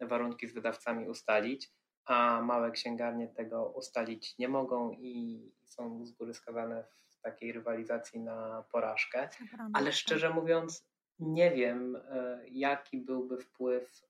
[0.00, 1.70] warunki z wydawcami ustalić,
[2.04, 8.20] a małe księgarnie tego ustalić nie mogą i są z góry skazane w takiej rywalizacji
[8.20, 9.28] na porażkę.
[9.74, 10.88] Ale szczerze mówiąc,
[11.18, 14.02] nie wiem, e, jaki byłby wpływ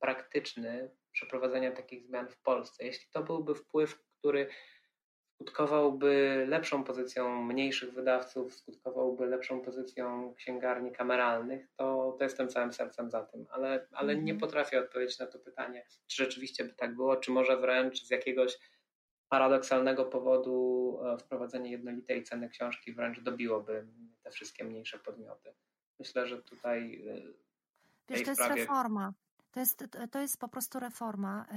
[0.00, 2.84] praktyczny przeprowadzenia takich zmian w Polsce.
[2.84, 4.48] Jeśli to byłby wpływ, który
[5.42, 13.10] skutkowałby lepszą pozycją mniejszych wydawców, skutkowałby lepszą pozycją księgarni kameralnych, to, to jestem całym sercem
[13.10, 14.38] za tym, ale, ale nie mhm.
[14.38, 18.58] potrafię odpowiedzieć na to pytanie, czy rzeczywiście by tak było, czy może wręcz z jakiegoś
[19.32, 23.86] paradoksalnego powodu e, wprowadzenie jednolitej ceny książki wręcz dobiłoby
[24.22, 25.54] te wszystkie mniejsze podmioty.
[25.98, 27.04] Myślę, że tutaj.
[27.08, 27.22] E,
[28.08, 29.12] Wiesz, to jest reforma.
[29.52, 31.56] To jest, to jest po prostu reforma, y,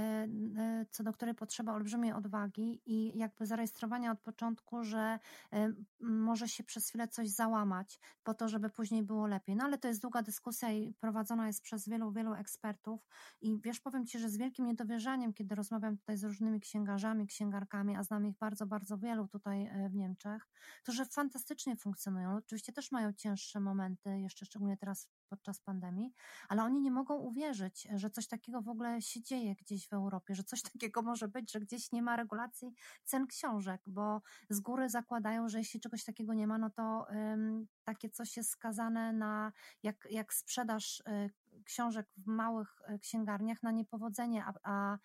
[0.82, 5.20] y, co do której potrzeba olbrzymiej odwagi i jakby zarejestrowania od początku, że
[5.54, 9.56] y, może się przez chwilę coś załamać po to, żeby później było lepiej.
[9.56, 13.08] No ale to jest długa dyskusja i prowadzona jest przez wielu, wielu ekspertów
[13.42, 17.96] i wiesz, powiem Ci, że z wielkim niedowierzaniem, kiedy rozmawiam tutaj z różnymi księgarzami, księgarkami,
[17.96, 20.48] a znam ich bardzo, bardzo wielu tutaj w Niemczech,
[20.84, 22.36] którzy fantastycznie funkcjonują.
[22.36, 26.14] Oczywiście też mają cięższe momenty, jeszcze szczególnie teraz podczas pandemii,
[26.50, 30.36] ale oni nie mogą uwierzyć, że coś takiego w ogóle się dzieje gdzieś w Europie,
[30.36, 32.74] że coś takiego może być, że gdzieś nie ma regulacji
[33.04, 37.68] cen książek, bo z góry zakładają, że jeśli czegoś takiego nie ma, no to um,
[37.84, 39.52] takie coś jest skazane na,
[39.84, 41.30] jak, jak sprzedaż y,
[41.66, 44.98] książek w małych y, księgarniach na niepowodzenie, a, a,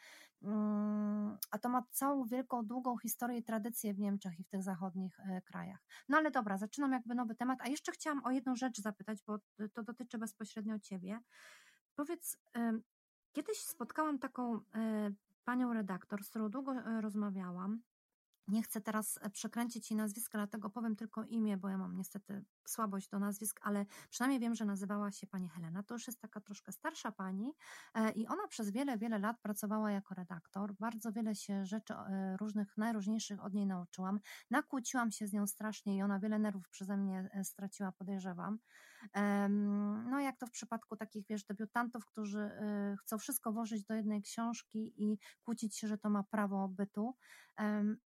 [0.42, 4.62] mm, a to ma całą wielką, długą historię i tradycję w Niemczech i w tych
[4.62, 5.84] zachodnich y, krajach.
[6.08, 9.38] No ale dobra, zaczynam jakby nowy temat, a jeszcze chciałam o jedną rzecz zapytać, bo
[9.74, 11.20] to dotyczy bezpośrednio Ciebie.
[11.94, 12.38] Powiedz,
[13.32, 14.60] kiedyś spotkałam taką
[15.44, 17.82] panią redaktor, z którą długo rozmawiałam,
[18.50, 22.44] nie chcę teraz e, przekręcić jej nazwiska, dlatego powiem tylko imię, bo ja mam niestety
[22.66, 25.82] słabość do nazwisk, ale przynajmniej wiem, że nazywała się pani Helena.
[25.82, 27.52] To już jest taka troszkę starsza pani
[27.94, 30.74] e, i ona przez wiele, wiele lat pracowała jako redaktor.
[30.74, 34.20] Bardzo wiele się rzeczy e, różnych, najróżniejszych od niej nauczyłam.
[34.50, 38.58] Nakłóciłam się z nią strasznie i ona wiele nerwów przeze mnie straciła, podejrzewam.
[40.10, 44.22] No jak to w przypadku takich, wiesz, debiutantów, którzy y, chcą wszystko włożyć do jednej
[44.22, 47.16] książki i kłócić się, że to ma prawo bytu.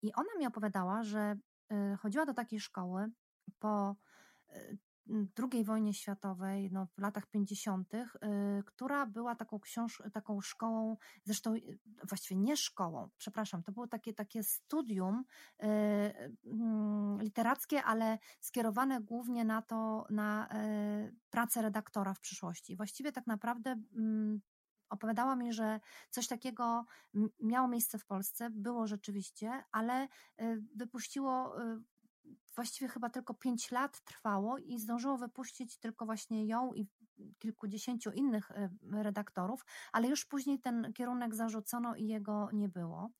[0.02, 1.36] I ona mi opowiadała, że
[1.72, 3.06] y, chodziła do takiej szkoły
[3.58, 3.96] po
[4.50, 4.78] y,
[5.52, 8.08] II wojnie światowej, no, w latach 50., y,
[8.66, 11.78] która była taką, książ- taką szkołą, zresztą y,
[12.08, 15.24] właściwie nie szkołą, przepraszam, to było takie, takie studium
[15.62, 15.66] y,
[16.44, 20.48] mm, literackie, ale skierowane głównie na to, na
[21.30, 22.76] pracę redaktora w przyszłości.
[22.76, 24.40] Właściwie tak naprawdę mm,
[24.90, 25.80] opowiadała mi, że
[26.10, 26.84] coś takiego
[27.40, 30.08] miało miejsce w Polsce, było rzeczywiście, ale
[30.76, 31.56] wypuściło
[32.54, 36.86] właściwie chyba tylko pięć lat trwało i zdążyło wypuścić tylko właśnie ją i
[37.38, 43.10] kilkudziesięciu innych e, redaktorów, ale już później ten kierunek zarzucono i jego nie było.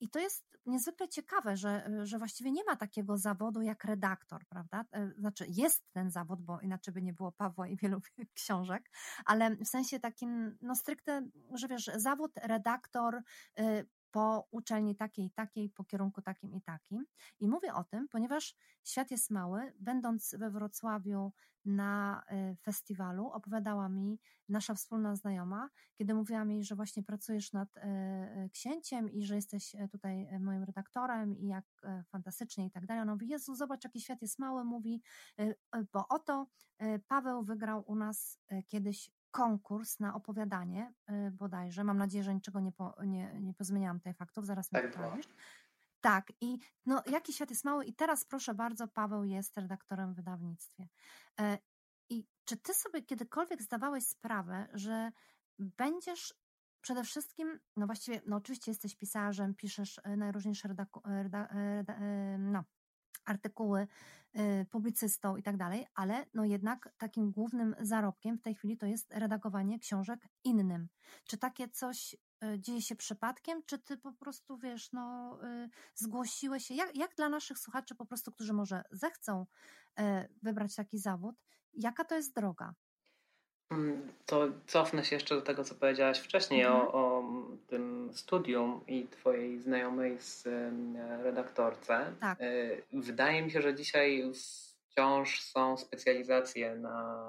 [0.00, 4.84] I to jest niezwykle ciekawe, że, że właściwie nie ma takiego zawodu jak redaktor, prawda?
[4.92, 8.00] E, znaczy jest ten zawód, bo inaczej by nie było Pawła i wielu
[8.34, 8.90] książek,
[9.24, 13.22] ale w sensie takim, no stricte, że wiesz, zawód redaktor
[13.58, 17.06] e, po uczelni takiej i takiej, po kierunku takim i takim.
[17.40, 19.72] I mówię o tym, ponieważ świat jest mały.
[19.80, 21.32] Będąc we Wrocławiu
[21.64, 27.76] na y, festiwalu, opowiadała mi nasza wspólna znajoma, kiedy mówiła mi, że właśnie pracujesz nad
[27.76, 31.64] y, y, księciem i że jesteś tutaj moim redaktorem i jak
[32.10, 33.02] fantastycznie i tak dalej.
[33.02, 35.02] Ona mówi, Jezu, zobacz, jaki świat jest mały, mówi,
[35.92, 36.46] bo oto
[37.08, 38.38] Paweł wygrał u nas
[38.68, 41.84] kiedyś konkurs na opowiadanie y, bodajże.
[41.84, 45.28] Mam nadzieję, że niczego nie, po, nie, nie pozmieniałam tutaj faktów, zaraz mi tak, poprawisz.
[46.00, 50.16] Tak, i no, jaki świat jest mały, i teraz proszę bardzo, Paweł jest redaktorem w
[50.16, 50.88] wydawnictwie.
[51.40, 51.58] E,
[52.10, 55.12] I czy ty sobie kiedykolwiek zdawałeś sprawę, że
[55.58, 56.34] będziesz
[56.80, 61.98] przede wszystkim, no właściwie, no oczywiście jesteś pisarzem, piszesz e, najróżniejsze redaku, e, reda, reda,
[62.38, 62.64] no,
[63.28, 63.86] artykuły
[64.36, 68.86] y, publicystą i tak dalej, ale no jednak takim głównym zarobkiem w tej chwili to
[68.86, 70.88] jest redagowanie książek innym.
[71.24, 76.66] Czy takie coś y, dzieje się przypadkiem, czy ty po prostu wiesz, no y, zgłosiłeś
[76.66, 79.46] się, jak, jak dla naszych słuchaczy po prostu, którzy może zechcą
[80.42, 81.36] wybrać taki zawód,
[81.72, 82.74] jaka to jest droga?
[83.70, 86.80] Mm, to cofnę się jeszcze do tego, co powiedziałaś wcześniej mhm.
[86.80, 87.24] o, o,
[87.66, 90.48] tym studium i twojej znajomej z
[91.22, 92.12] redaktorce.
[92.20, 92.38] Tak.
[92.40, 92.46] E,
[92.92, 94.32] wydaje mi się, że dzisiaj
[94.90, 97.28] wciąż są specjalizacje na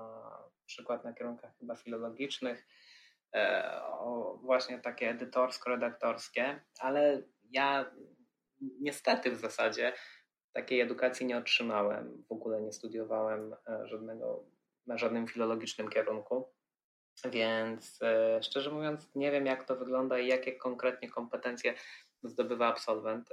[0.66, 2.68] przykład na kierunkach chyba filologicznych,
[3.34, 3.72] e,
[4.42, 7.22] właśnie takie edytorsko-redaktorskie, ale
[7.52, 7.92] ja
[8.82, 9.94] niestety w zasadzie
[10.54, 12.24] takiej edukacji nie otrzymałem.
[12.30, 14.44] W ogóle nie studiowałem e, żadnego
[14.90, 16.50] na żadnym filologicznym kierunku.
[17.26, 21.74] Więc e, szczerze mówiąc, nie wiem, jak to wygląda i jakie konkretnie kompetencje
[22.24, 23.30] zdobywa absolwent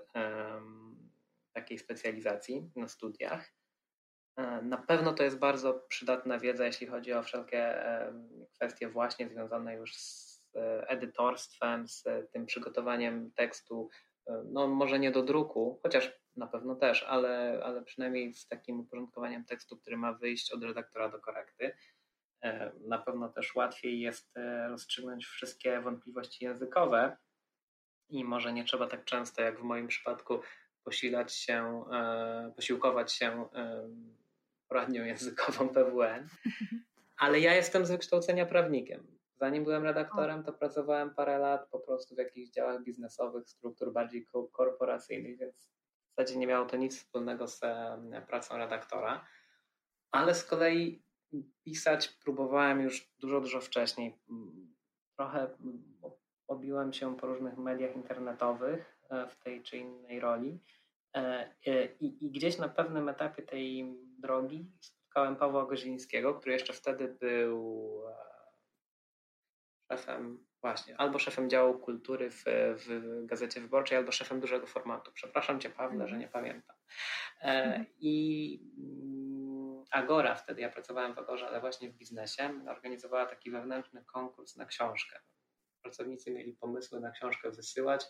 [1.52, 3.52] takiej specjalizacji na studiach.
[4.36, 7.74] E, na pewno to jest bardzo przydatna wiedza, jeśli chodzi o wszelkie
[8.54, 13.88] kwestie właśnie związane już z e, edytorstwem, z tym przygotowaniem tekstu,
[14.44, 19.44] no może nie do druku, chociaż na pewno też, ale, ale przynajmniej z takim uporządkowaniem
[19.44, 21.72] tekstu, który ma wyjść od redaktora do korekty.
[22.42, 27.16] E, na pewno też łatwiej jest e, rozstrzygnąć wszystkie wątpliwości językowe
[28.08, 30.40] i może nie trzeba tak często, jak w moim przypadku,
[30.84, 33.48] posilać się, e, posiłkować się
[34.68, 36.28] poradnią językową PWN.
[37.18, 39.16] Ale ja jestem z wykształcenia prawnikiem.
[39.36, 44.26] Zanim byłem redaktorem, to pracowałem parę lat po prostu w jakichś działach biznesowych, struktur bardziej
[44.52, 45.75] korporacyjnych, więc
[46.16, 47.60] zasadzie nie miało to nic wspólnego z
[48.26, 49.26] pracą redaktora,
[50.10, 51.02] ale z kolei
[51.64, 54.18] pisać próbowałem już dużo, dużo wcześniej.
[55.16, 55.48] Trochę
[56.48, 60.60] obiłem się po różnych mediach internetowych e, w tej czy innej roli.
[61.16, 61.20] E,
[61.66, 67.08] e, I, I, gdzieś na pewnym etapie tej drogi spotkałem Pawła Gozińskiego, który jeszcze wtedy
[67.20, 68.02] był
[69.92, 72.44] szefem Właśnie, albo szefem działu kultury w,
[72.76, 75.12] w Gazecie Wyborczej, albo szefem dużego formatu.
[75.12, 76.20] Przepraszam Cię, Pawle, że mhm.
[76.20, 76.76] nie pamiętam.
[77.40, 77.86] E, mhm.
[77.98, 84.04] I mm, Agora, wtedy ja pracowałem w Agorze, ale właśnie w biznesie, organizowała taki wewnętrzny
[84.04, 85.20] konkurs na książkę.
[85.82, 88.06] Pracownicy mieli pomysły na książkę wysyłać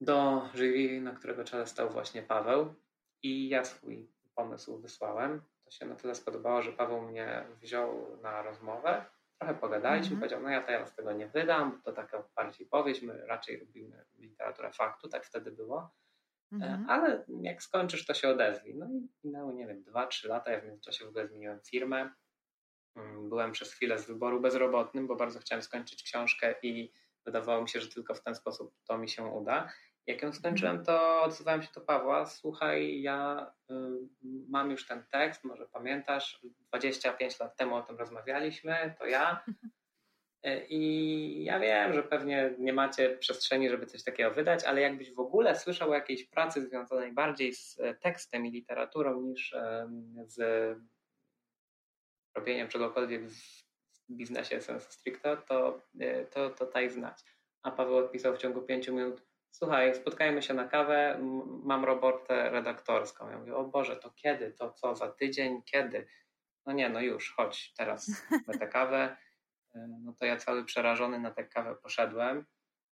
[0.00, 2.74] do jury, na którego czele stał właśnie Paweł.
[3.22, 5.42] I ja swój pomysł wysłałem.
[5.64, 9.04] To się na tyle spodobało, że Paweł mnie wziął na rozmowę
[9.38, 10.20] trochę pogadaliśmy, mm -hmm.
[10.20, 14.72] powiedział, no ja teraz tego nie wydam, to taka bardziej powieść, my raczej robimy literaturę
[14.72, 15.94] faktu, tak wtedy było,
[16.52, 16.84] mm -hmm.
[16.88, 18.74] ale jak skończysz, to się odezwij.
[18.74, 22.10] No i minęły, nie wiem, dwa, trzy lata, ja w międzyczasie w ogóle zmieniłem firmę,
[22.96, 26.92] mm, byłem przez chwilę z wyboru bezrobotnym, bo bardzo chciałem skończyć książkę i
[27.24, 29.72] wydawało mi się, że tylko w ten sposób to mi się uda.
[30.06, 32.26] Jak ją skończyłem, to odzywałem się do Pawła.
[32.26, 33.74] Słuchaj, ja y,
[34.48, 39.44] mam już ten tekst, może pamiętasz, 25 lat temu o tym rozmawialiśmy, to ja.
[40.46, 45.14] Y, I ja wiem, że pewnie nie macie przestrzeni, żeby coś takiego wydać, ale jakbyś
[45.14, 49.54] w ogóle słyszał o jakiejś pracy związanej bardziej z e, tekstem i literaturą niż
[50.26, 50.38] z
[52.34, 53.64] robieniem czegokolwiek w
[54.10, 57.18] biznesie sensu stricto, to, y, to, to daj znać.
[57.62, 59.22] A Paweł odpisał w ciągu pięciu minut,
[59.54, 61.20] słuchaj, spotkajmy się na kawę,
[61.64, 63.30] mam robotę redaktorską.
[63.30, 64.52] Ja mówię, o Boże, to kiedy?
[64.52, 65.62] To co, za tydzień?
[65.62, 66.06] Kiedy?
[66.66, 68.10] No nie, no już, chodź, teraz
[68.48, 69.16] na tę kawę.
[69.74, 72.46] E, no to ja cały przerażony na tę kawę poszedłem.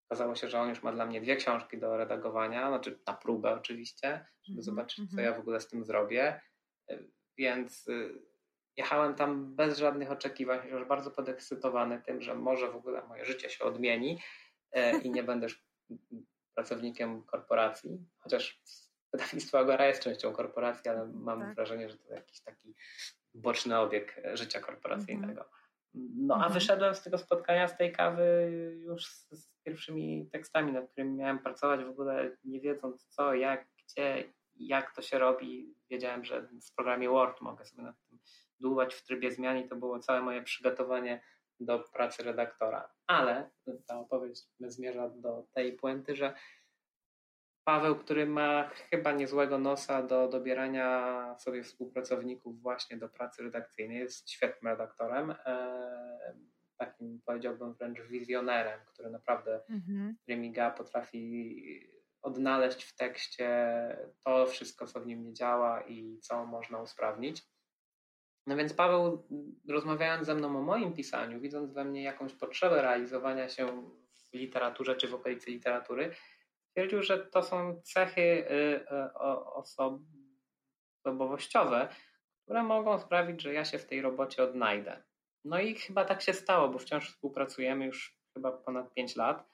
[0.08, 3.54] Okazało się, że on już ma dla mnie dwie książki do redagowania, znaczy na próbę
[3.54, 5.24] oczywiście, żeby -hmm, zobaczyć, co mhm.
[5.24, 6.40] ja w ogóle z tym zrobię.
[6.90, 6.98] E,
[7.38, 8.22] więc y,
[8.76, 13.50] jechałem tam bez żadnych oczekiwań, chociaż bardzo podekscytowany tym, że może w ogóle moje życie
[13.50, 14.22] się odmieni
[14.72, 15.66] e, i nie będę już
[16.56, 18.60] pracownikiem korporacji, chociaż
[19.12, 21.54] wydawnictwo Agora jest częścią korporacji, ale mam tak.
[21.54, 22.74] wrażenie, że to jakiś taki
[23.34, 25.40] boczny obieg życia korporacyjnego.
[25.40, 25.66] Mhm.
[26.16, 26.52] No a mhm.
[26.52, 28.50] wyszedłem z tego spotkania, z tej kawy
[28.84, 33.68] już z, z, pierwszymi tekstami, nad którymi miałem pracować, w ogóle nie wiedząc co, jak,
[33.84, 35.74] gdzie, jak to się robi.
[35.90, 38.18] Wiedziałem, że w programie Word mogę sobie nad tym
[38.60, 41.22] dłuwać w trybie zmian i to było całe moje przygotowanie
[41.60, 42.92] do pracy redaktora.
[43.06, 43.50] Ale
[43.86, 46.34] ta opowieść zmierza do tej puenty, że
[47.68, 54.30] Paweł, który ma chyba niezłego nosa do dobierania sobie współpracowników właśnie do pracy redakcyjnej, jest
[54.30, 55.30] świetnym redaktorem.
[55.30, 56.36] E,
[56.76, 60.16] takim powiedziałbym wręcz wizjonerem, który naprawdę mhm.
[60.28, 61.90] Remiga potrafi
[62.22, 63.48] odnaleźć w tekście
[64.24, 67.42] to wszystko, co w nim nie działa i co można usprawnić.
[68.46, 69.26] No więc Paweł,
[69.68, 74.96] rozmawiając ze mną o moim pisaniu, widząc we mnie jakąś potrzebę realizowania się w literaturze
[74.96, 76.14] czy w okolicy literatury,
[76.68, 79.14] stwierdził, że to są cechy y, y,
[81.04, 81.88] osobowościowe,
[82.42, 85.02] które mogą sprawić, że ja się w tej robocie odnajdę.
[85.44, 89.48] No i chyba tak się stało, bo wciąż współpracujemy już chyba ponad 5 lat.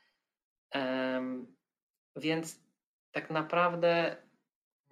[2.16, 2.60] Więc
[3.12, 4.16] tak naprawdę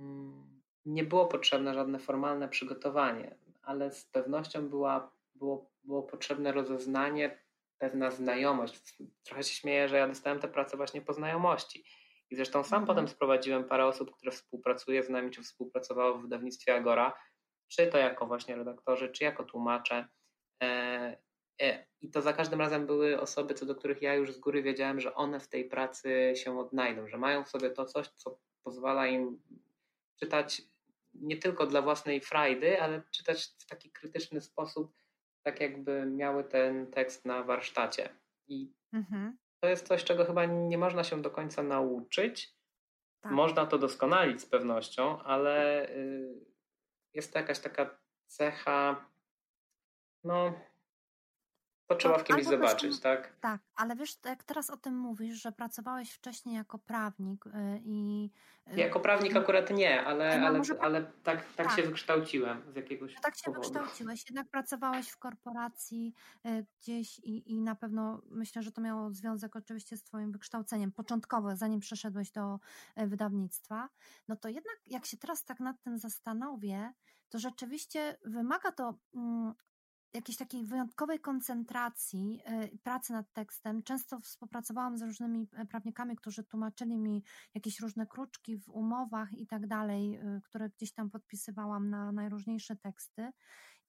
[0.01, 3.37] mm, nie było potrzebne żadne formalne przygotowanie
[3.71, 7.39] ale z pewnością była, było, było potrzebne rozeznanie,
[7.79, 8.97] pewna znajomość.
[9.25, 11.85] Trochę się śmieję, że ja dostałem tę pracę właśnie po znajomości.
[12.31, 12.87] I zresztą sam mhm.
[12.87, 17.13] potem sprowadziłem parę osób, które współpracuje z nami, czy współpracowało w wydawnictwie Agora,
[17.69, 20.09] czy to jako właśnie redaktorzy, czy jako tłumacze.
[20.63, 21.17] E,
[21.63, 24.63] e, I to za każdym razem były osoby, co do których ja już z góry
[24.63, 28.39] wiedziałem, że one w tej pracy się odnajdą, że mają w sobie to coś, co
[28.65, 29.43] pozwala im
[30.21, 30.63] czytać
[31.15, 34.93] nie tylko dla własnej frajdy, ale czytać w taki krytyczny sposób,
[35.43, 38.09] tak jakby miały ten tekst na warsztacie.
[38.49, 39.39] I mhm.
[39.61, 42.55] to jest coś, czego chyba nie można się do końca nauczyć.
[43.21, 43.33] Tak.
[43.33, 46.35] Można to doskonalić z pewnością, ale y,
[47.15, 49.07] jest to jakaś taka cecha,
[50.25, 50.61] no,
[51.91, 53.37] to trzeba w kimś zobaczyć, tak?
[53.41, 57.51] Tak, ale wiesz, jak teraz o tym mówisz, że pracowałeś wcześniej jako prawnik y,
[57.85, 58.31] i...
[58.73, 60.81] Y, jako prawnik akurat nie, ale, ale, może...
[60.81, 63.61] ale tak, tak, tak, się wykształciłem z jakiegoś Tak się powodu.
[63.63, 66.15] wykształciłeś, jednak pracowałeś w korporacji
[66.47, 70.93] y, gdzieś i, i na pewno myślę, że to miało związek oczywiście z twoim wykształceniem
[70.93, 72.59] początkowo, zanim przeszedłeś do
[72.97, 73.89] wydawnictwa,
[74.29, 76.93] no to jednak jak się teraz tak nad tym zastanowię,
[77.29, 79.55] to rzeczywiście wymaga to mm,
[80.15, 82.41] jakiejś takiej wyjątkowej koncentracji
[82.73, 83.83] y, pracy nad tekstem.
[83.83, 89.47] Często współpracowałam z różnymi e, prawnikami, którzy tłumaczyli mi jakieś różne kruczki w umowach i
[89.47, 93.31] tak dalej, y, które gdzieś tam podpisywałam na najróżniejsze teksty.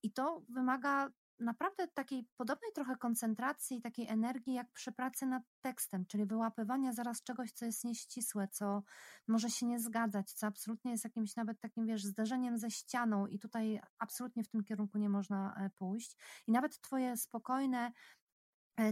[0.03, 1.09] I to wymaga
[1.41, 7.23] naprawdę takiej podobnej trochę koncentracji, takiej energii, jak przy pracy nad tekstem, czyli wyłapywania zaraz
[7.23, 8.83] czegoś, co jest nieścisłe, co
[9.27, 13.39] może się nie zgadzać, co absolutnie jest jakimś nawet takim, wiesz, zderzeniem ze ścianą i
[13.39, 16.17] tutaj absolutnie w tym kierunku nie można e, pójść.
[16.47, 17.91] I nawet twoje spokojne,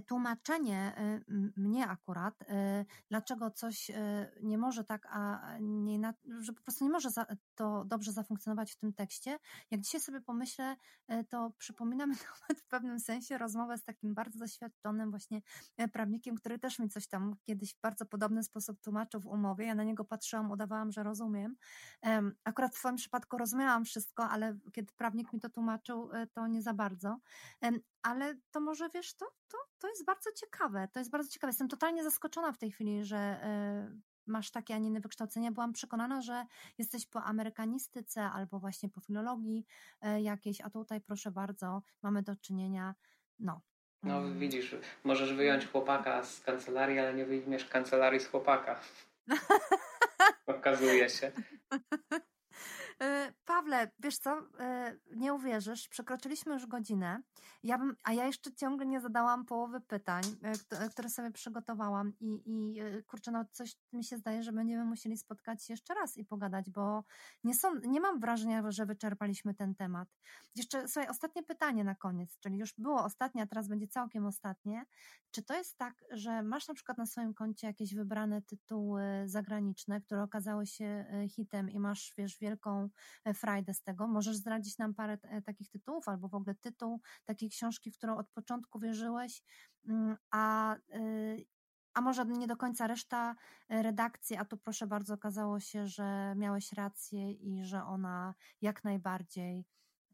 [0.07, 1.21] tłumaczenie e,
[1.57, 3.91] mnie akurat, e, dlaczego coś
[4.41, 7.09] nie może tak, a nie, że po prostu nie może
[7.55, 9.37] to dobrze zafunkcjonować w tym tekście.
[9.71, 10.75] Jak dzisiaj sobie pomyślę,
[11.29, 15.41] to przypomina mi nawet w pewnym sensie rozmowę z takim bardzo doświadczonym właśnie
[15.93, 19.65] prawnikiem, który też mi coś tam kiedyś w bardzo podobny sposób tłumaczył w umowie.
[19.65, 21.55] Ja na niego patrzyłam, udawałam, że rozumiem.
[22.43, 26.73] Akurat w swoim przypadku rozumiałam wszystko, ale kiedy prawnik mi to tłumaczył, to nie za
[26.73, 27.19] bardzo.
[28.01, 30.87] Ale to może wiesz, to, to, to jest bardzo ciekawe.
[30.93, 31.49] To jest bardzo ciekawe.
[31.49, 33.39] Jestem totalnie zaskoczona w tej chwili, że
[33.95, 35.51] y, masz takie, a nie inne wykształcenie.
[35.51, 36.45] Byłam przekonana, że
[36.77, 39.65] jesteś po amerykanistyce albo właśnie po filologii
[40.05, 42.95] y, jakiejś, a tutaj proszę bardzo, mamy do czynienia,
[43.39, 43.61] no.
[44.03, 44.39] No mm.
[44.39, 48.79] widzisz, możesz wyjąć chłopaka z kancelarii, ale nie wyjmiesz kancelarii z chłopaka.
[50.47, 51.31] Okazuje się.
[53.01, 57.21] E, Pawle, wiesz co, e, nie uwierzysz, przekroczyliśmy już godzinę,
[57.63, 60.23] ja bym, a ja jeszcze ciągle nie zadałam połowy pytań,
[60.71, 65.17] e, które sobie przygotowałam i, i kurczę, no coś mi się zdaje, że będziemy musieli
[65.17, 67.03] spotkać się jeszcze raz i pogadać, bo
[67.43, 70.09] nie, są, nie mam wrażenia, że wyczerpaliśmy ten temat.
[70.55, 74.85] Jeszcze, słuchaj, ostatnie pytanie na koniec, czyli już było ostatnie, a teraz będzie całkiem ostatnie.
[75.31, 80.01] Czy to jest tak, że masz na przykład na swoim koncie jakieś wybrane tytuły zagraniczne,
[80.01, 82.88] które okazały się hitem i masz, wiesz, wielką
[83.25, 84.07] E, frajdę z tego.
[84.07, 88.17] Możesz zdradzić nam parę e, takich tytułów, albo w ogóle tytuł takiej książki, w którą
[88.17, 89.43] od początku wierzyłeś,
[89.87, 91.45] mm, a, y,
[91.93, 93.35] a może nie do końca reszta
[93.69, 98.83] e, redakcji, a tu proszę bardzo, okazało się, że miałeś rację i że ona jak
[98.83, 99.65] najbardziej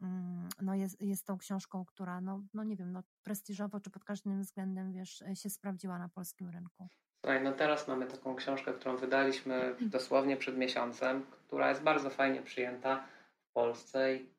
[0.02, 4.04] mm, no jest, jest tą książką, która, no, no nie wiem, no prestiżowo czy pod
[4.04, 6.90] każdym względem, wiesz, się sprawdziła na polskim rynku.
[7.26, 12.42] Słuchaj, no teraz mamy taką książkę, którą wydaliśmy dosłownie przed miesiącem, która jest bardzo fajnie
[12.42, 13.08] przyjęta
[13.50, 14.30] w Polsce i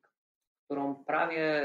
[0.64, 1.64] którą prawie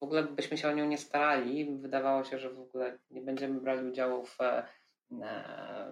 [0.00, 1.78] w ogóle byśmy się o nią nie starali.
[1.78, 4.64] Wydawało się, że w ogóle nie będziemy brali udziału w e,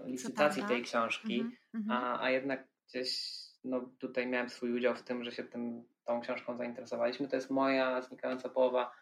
[0.05, 1.93] licytacji tej książki, mm -hmm.
[1.93, 3.33] a, a jednak gdzieś
[3.65, 7.29] no, tutaj miałem swój udział w tym, że się tym, tą książką zainteresowaliśmy.
[7.29, 8.93] To jest moja znikająca połowa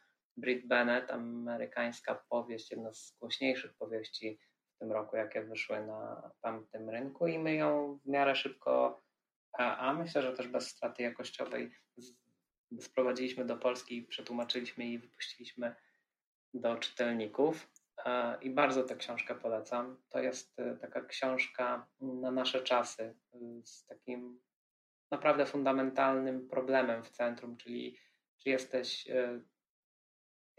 [0.40, 4.38] Brit Bennett, amerykańska powieść, jedna z głośniejszych powieści
[4.76, 9.02] w tym roku, jakie wyszły na tamtym rynku i my ją w miarę szybko,
[9.52, 11.70] a, a myślę, że też bez straty jakościowej
[12.80, 15.74] sprowadziliśmy do Polski, przetłumaczyliśmy i wypuściliśmy
[16.54, 17.70] do czytelników.
[18.42, 20.02] I bardzo tę książkę polecam.
[20.08, 23.14] To jest e, taka książka na nasze czasy
[23.64, 24.40] z takim
[25.10, 27.98] naprawdę fundamentalnym problemem w centrum, czyli
[28.38, 29.40] czy jesteś e,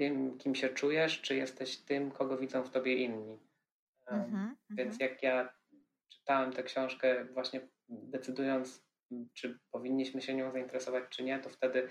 [0.01, 3.39] tym, kim się czujesz, czy jesteś tym, kogo widzą w tobie inni.
[4.07, 5.01] Mm-hmm, Więc mm-hmm.
[5.01, 5.53] jak ja
[6.09, 8.85] czytałem tę książkę, właśnie decydując,
[9.33, 11.89] czy powinniśmy się nią zainteresować, czy nie, to wtedy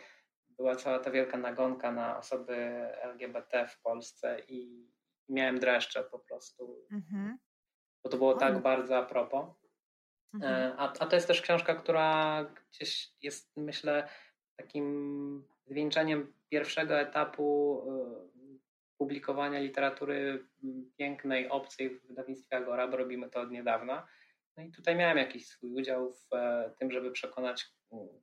[0.48, 2.54] była cała ta wielka nagonka na osoby
[3.02, 4.88] LGBT w Polsce i
[5.28, 6.86] miałem dreszcze po prostu.
[6.92, 7.34] Mm-hmm.
[8.04, 9.46] Bo to było tak bardzo a propos.
[10.42, 14.08] E, a, a to jest też książka, która gdzieś jest, myślę,
[14.62, 17.82] takim zwieńczeniem pierwszego etapu
[18.26, 18.30] y,
[18.98, 20.46] publikowania literatury
[20.96, 24.06] pięknej, obcej w wydawnictwie Agora, bo robimy to od niedawna.
[24.56, 27.68] No i tutaj miałem jakiś swój udział w e, tym, żeby przekonać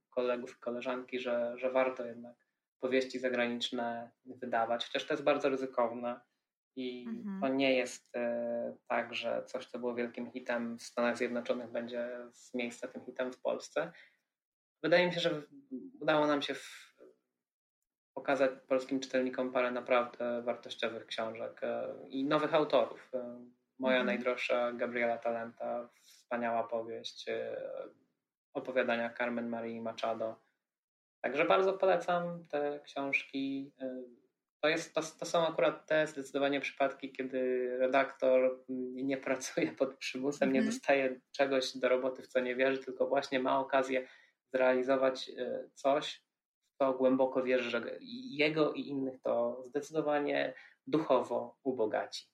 [0.09, 2.35] kolegów i koleżanki, że, że warto jednak
[2.79, 6.19] powieści zagraniczne wydawać, chociaż to jest bardzo ryzykowne
[6.75, 7.41] i mhm.
[7.41, 12.09] to nie jest e, tak, że coś, co było wielkim hitem w Stanach Zjednoczonych, będzie
[12.31, 13.91] z miejsca tym hitem w Polsce.
[14.83, 15.41] Wydaje mi się, że
[15.99, 16.55] udało nam się
[18.17, 23.11] pokazać polskim czytelnikom parę naprawdę wartościowych książek e, i nowych autorów.
[23.13, 23.45] E,
[23.79, 24.05] moja mhm.
[24.05, 27.57] najdroższa Gabriela Talenta, wspaniała powieść, e,
[28.53, 30.35] opowiadania Carmen Marii Machado.
[31.21, 33.73] Także bardzo polecam te książki.
[34.61, 38.63] To, jest, to, to, są akurat te zdecydowanie przypadki, kiedy redaktor
[38.93, 40.75] nie pracuje pod przymusem, nie mhm.
[40.75, 44.07] dostaje czegoś do roboty, w co nie wierzy, tylko właśnie ma okazję
[44.53, 45.31] zrealizować
[45.73, 46.23] coś,
[46.77, 47.97] to głęboko wierzę, że
[48.29, 50.53] jego i innych to zdecydowanie
[50.87, 52.27] duchowo ubogaci.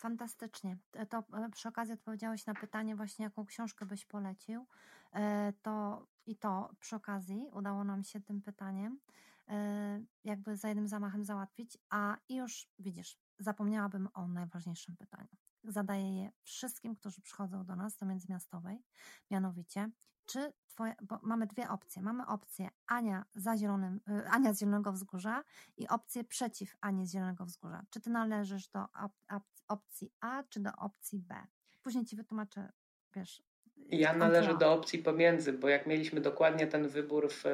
[0.00, 0.76] Fantastycznie.
[1.08, 4.66] To e, przy okazji odpowiedziałeś na pytanie właśnie, jaką książkę byś polecił.
[5.12, 9.00] E, to i to przy okazji udało nam się tym pytaniem
[9.48, 15.36] e, jakby za jednym zamachem załatwić, a i już widzisz, zapomniałabym o najważniejszym pytaniu.
[15.64, 18.82] Zadaję je wszystkim, którzy przychodzą do nas do międzymiastowej,
[19.30, 19.90] mianowicie
[20.32, 22.02] czy twoje, bo mamy dwie opcje.
[22.02, 25.44] Mamy opcję Ania, za zielonym, y, Ania z Zielonego Wzgórza
[25.76, 27.82] i opcję przeciw Anii z Zielonego Wzgórza.
[27.90, 31.34] Czy ty należysz do op, op, opcji A, czy do opcji B?
[31.82, 32.72] Później ci wytłumaczę,
[33.16, 33.42] wiesz.
[33.76, 37.44] Ja należę do opcji pomiędzy, bo jak mieliśmy dokładnie ten wybór w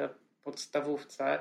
[0.43, 1.39] podstawówce,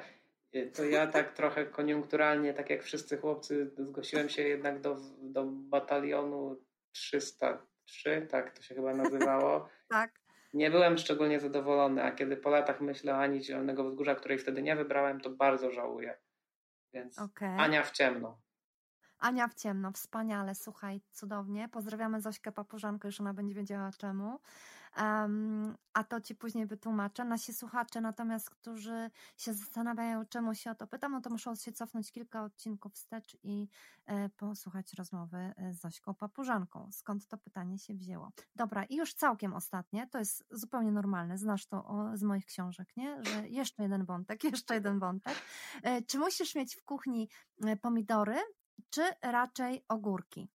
[0.55, 5.45] y, to ja tak trochę koniunkturalnie, tak jak wszyscy chłopcy, zgłosiłem się jednak do, do
[5.47, 6.57] batalionu
[6.93, 9.68] 303, tak to się chyba nazywało.
[9.89, 14.38] tak nie byłem szczególnie zadowolony, a kiedy po latach myślę o Ani Zielonego Wzgórza, której
[14.38, 16.18] wtedy nie wybrałem, to bardzo żałuję.
[16.92, 17.59] Więc okay.
[17.59, 18.38] Ania w ciemno.
[19.18, 21.68] Ania w ciemno, wspaniale, słuchaj, cudownie.
[21.68, 24.41] Pozdrawiamy Zośkę Papużankę, już ona będzie wiedziała czemu.
[25.03, 27.25] Um, a to Ci później wytłumaczę.
[27.25, 31.73] Nasi słuchacze natomiast, którzy się zastanawiają, czemu się o to pytam, no to muszą się
[31.73, 33.68] cofnąć kilka odcinków wstecz i
[34.07, 36.89] e, posłuchać rozmowy e, z Zośką Papużanką.
[36.93, 38.33] Skąd to pytanie się wzięło?
[38.55, 42.97] Dobra, i już całkiem ostatnie, to jest zupełnie normalne, znasz to o, z moich książek,
[42.97, 43.23] nie?
[43.25, 45.35] Że jeszcze jeden wątek, jeszcze jeden wątek.
[45.83, 47.29] E, czy musisz mieć w kuchni
[47.64, 48.37] e, pomidory,
[48.91, 50.49] czy raczej ogórki?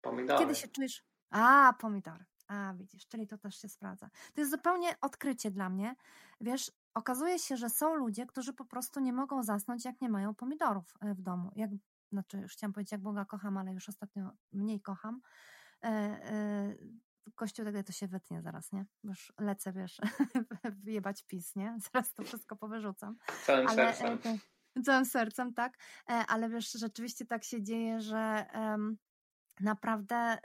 [0.00, 0.38] Pomidory.
[0.38, 2.29] Kiedy się czujesz A, pomidory.
[2.50, 4.10] A, widzisz, czyli to też się sprawdza.
[4.34, 5.96] To jest zupełnie odkrycie dla mnie.
[6.40, 10.34] Wiesz, okazuje się, że są ludzie, którzy po prostu nie mogą zasnąć, jak nie mają
[10.34, 11.50] pomidorów e, w domu.
[11.56, 11.70] Jak,
[12.12, 15.20] znaczy, już chciałam powiedzieć, jak Boga kocham, ale już ostatnio mniej kocham.
[15.84, 16.74] E, e,
[17.34, 18.86] Kościół tego to się wytnie zaraz, nie?
[19.04, 20.00] Już lecę, wiesz,
[20.84, 21.78] wyjebać pis, nie?
[21.92, 23.16] Zaraz to wszystko powyrzucam.
[23.46, 24.38] Całym ale, sercem.
[24.84, 25.78] Całym sercem, tak.
[26.06, 28.96] Ale wiesz, rzeczywiście tak się dzieje, że um,
[29.60, 30.38] Naprawdę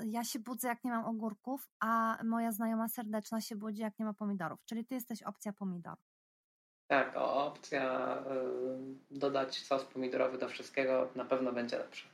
[0.00, 3.98] y, ja się budzę, jak nie mam ogórków, a moja znajoma serdeczna się budzi, jak
[3.98, 4.64] nie ma pomidorów.
[4.64, 5.96] Czyli ty jesteś opcja pomidor.
[6.86, 8.16] Tak, opcja
[9.10, 12.08] y, dodać sos pomidorowy do wszystkiego na pewno będzie lepsza.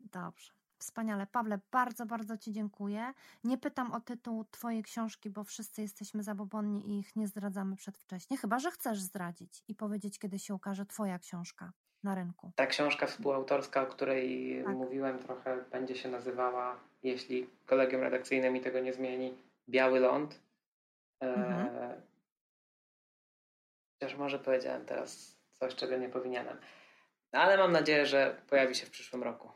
[0.00, 0.52] Dobrze.
[0.78, 1.26] Wspaniale.
[1.26, 3.12] Pawle, bardzo, bardzo Ci dziękuję.
[3.44, 8.36] Nie pytam o tytuł Twojej książki, bo wszyscy jesteśmy zabobonni i ich nie zdradzamy przedwcześnie,
[8.36, 11.72] chyba że chcesz zdradzić i powiedzieć, kiedy się ukaże Twoja książka
[12.02, 12.52] na rynku.
[12.56, 14.74] Ta książka współautorska, o której tak.
[14.74, 19.38] mówiłem trochę, będzie się nazywała, jeśli kolegium redakcyjne mi tego nie zmieni,
[19.68, 20.40] Biały Ląd.
[21.22, 22.00] E, mhm.
[23.92, 26.56] Chociaż może powiedziałem teraz coś, czego nie powinienem.
[27.32, 29.50] Ale mam nadzieję, że pojawi się w przyszłym roku.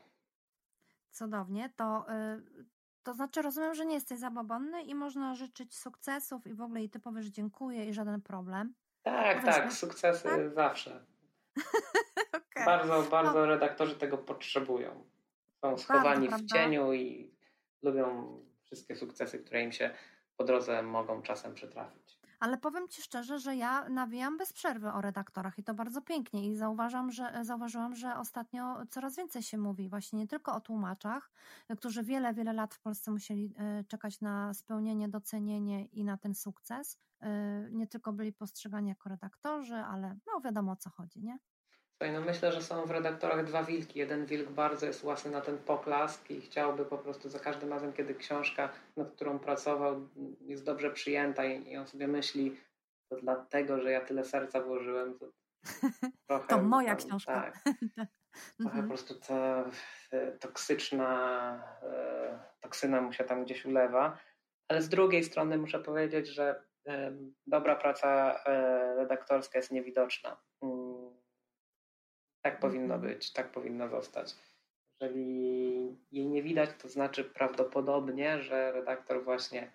[1.11, 1.69] Cudownie.
[1.75, 2.65] To, yy,
[3.03, 6.89] to znaczy, rozumiem, że nie jesteś zabobonny i można życzyć sukcesów i w ogóle i
[6.89, 8.73] ty powiesz dziękuję i żaden problem.
[9.01, 9.63] Tak, Powiedzmy.
[9.63, 10.53] tak, sukcesy tak?
[10.53, 11.05] zawsze.
[12.37, 12.65] okay.
[12.65, 13.45] Bardzo, bardzo no.
[13.45, 15.05] redaktorzy tego potrzebują.
[15.61, 17.35] Są schowani bardzo, w cieniu i
[17.81, 19.91] lubią wszystkie sukcesy, które im się
[20.37, 22.23] po drodze mogą czasem przytrafić.
[22.43, 26.49] Ale powiem Ci szczerze, że ja nawijam bez przerwy o redaktorach i to bardzo pięknie
[26.49, 31.31] i zauważam, że, zauważyłam, że ostatnio coraz więcej się mówi właśnie nie tylko o tłumaczach,
[31.77, 36.35] którzy wiele, wiele lat w Polsce musieli e, czekać na spełnienie, docenienie i na ten
[36.35, 36.97] sukces.
[37.23, 41.37] E, nie tylko byli postrzegani jako redaktorzy, ale no wiadomo o co chodzi, nie?
[41.91, 43.99] Słuchaj, no myślę, że są w redaktorach dwa wilki.
[43.99, 47.93] Jeden wilk bardzo jest łasny na ten poklask i chciałby po prostu za każdym razem,
[47.93, 50.09] kiedy książka, nad którą pracował,
[50.41, 52.57] jest dobrze przyjęta i, on sobie myśli,
[53.09, 55.19] to dlatego, że ja tyle serca włożyłem.
[55.19, 55.25] To,
[56.27, 57.33] trochę, to moja tam, książka.
[57.33, 57.63] Tak.
[58.59, 59.69] Trochę po prostu ta
[60.11, 64.17] e, toksyczna e, toksyna mu się tam gdzieś ulewa.
[64.67, 66.63] Ale z drugiej strony muszę powiedzieć, że
[67.47, 68.43] dobra praca
[68.95, 71.13] redaktorska jest niewidoczna mm,
[72.41, 73.13] tak powinno mhm.
[73.13, 74.35] być, tak powinno zostać.
[75.01, 79.71] Jeżeli jej nie widać, to znaczy prawdopodobnie, że redaktor właśnie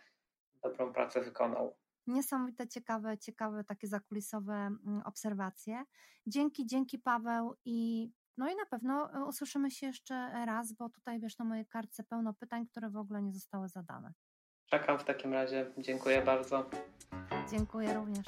[0.62, 1.76] dobrą pracę wykonał.
[2.06, 5.84] Niesamowite, ciekawe, ciekawe takie zakulisowe mm, obserwacje.
[6.26, 11.20] Dzięki, dzięki Paweł i no i na pewno e, usłyszymy się jeszcze raz, bo tutaj
[11.20, 14.12] wiesz na mojej kartce pełno pytań, które w ogóle nie zostały zadane.
[14.70, 15.66] Czekam w takim razie.
[15.78, 16.70] Dziękuję bardzo.
[17.50, 18.26] Dziękuję również.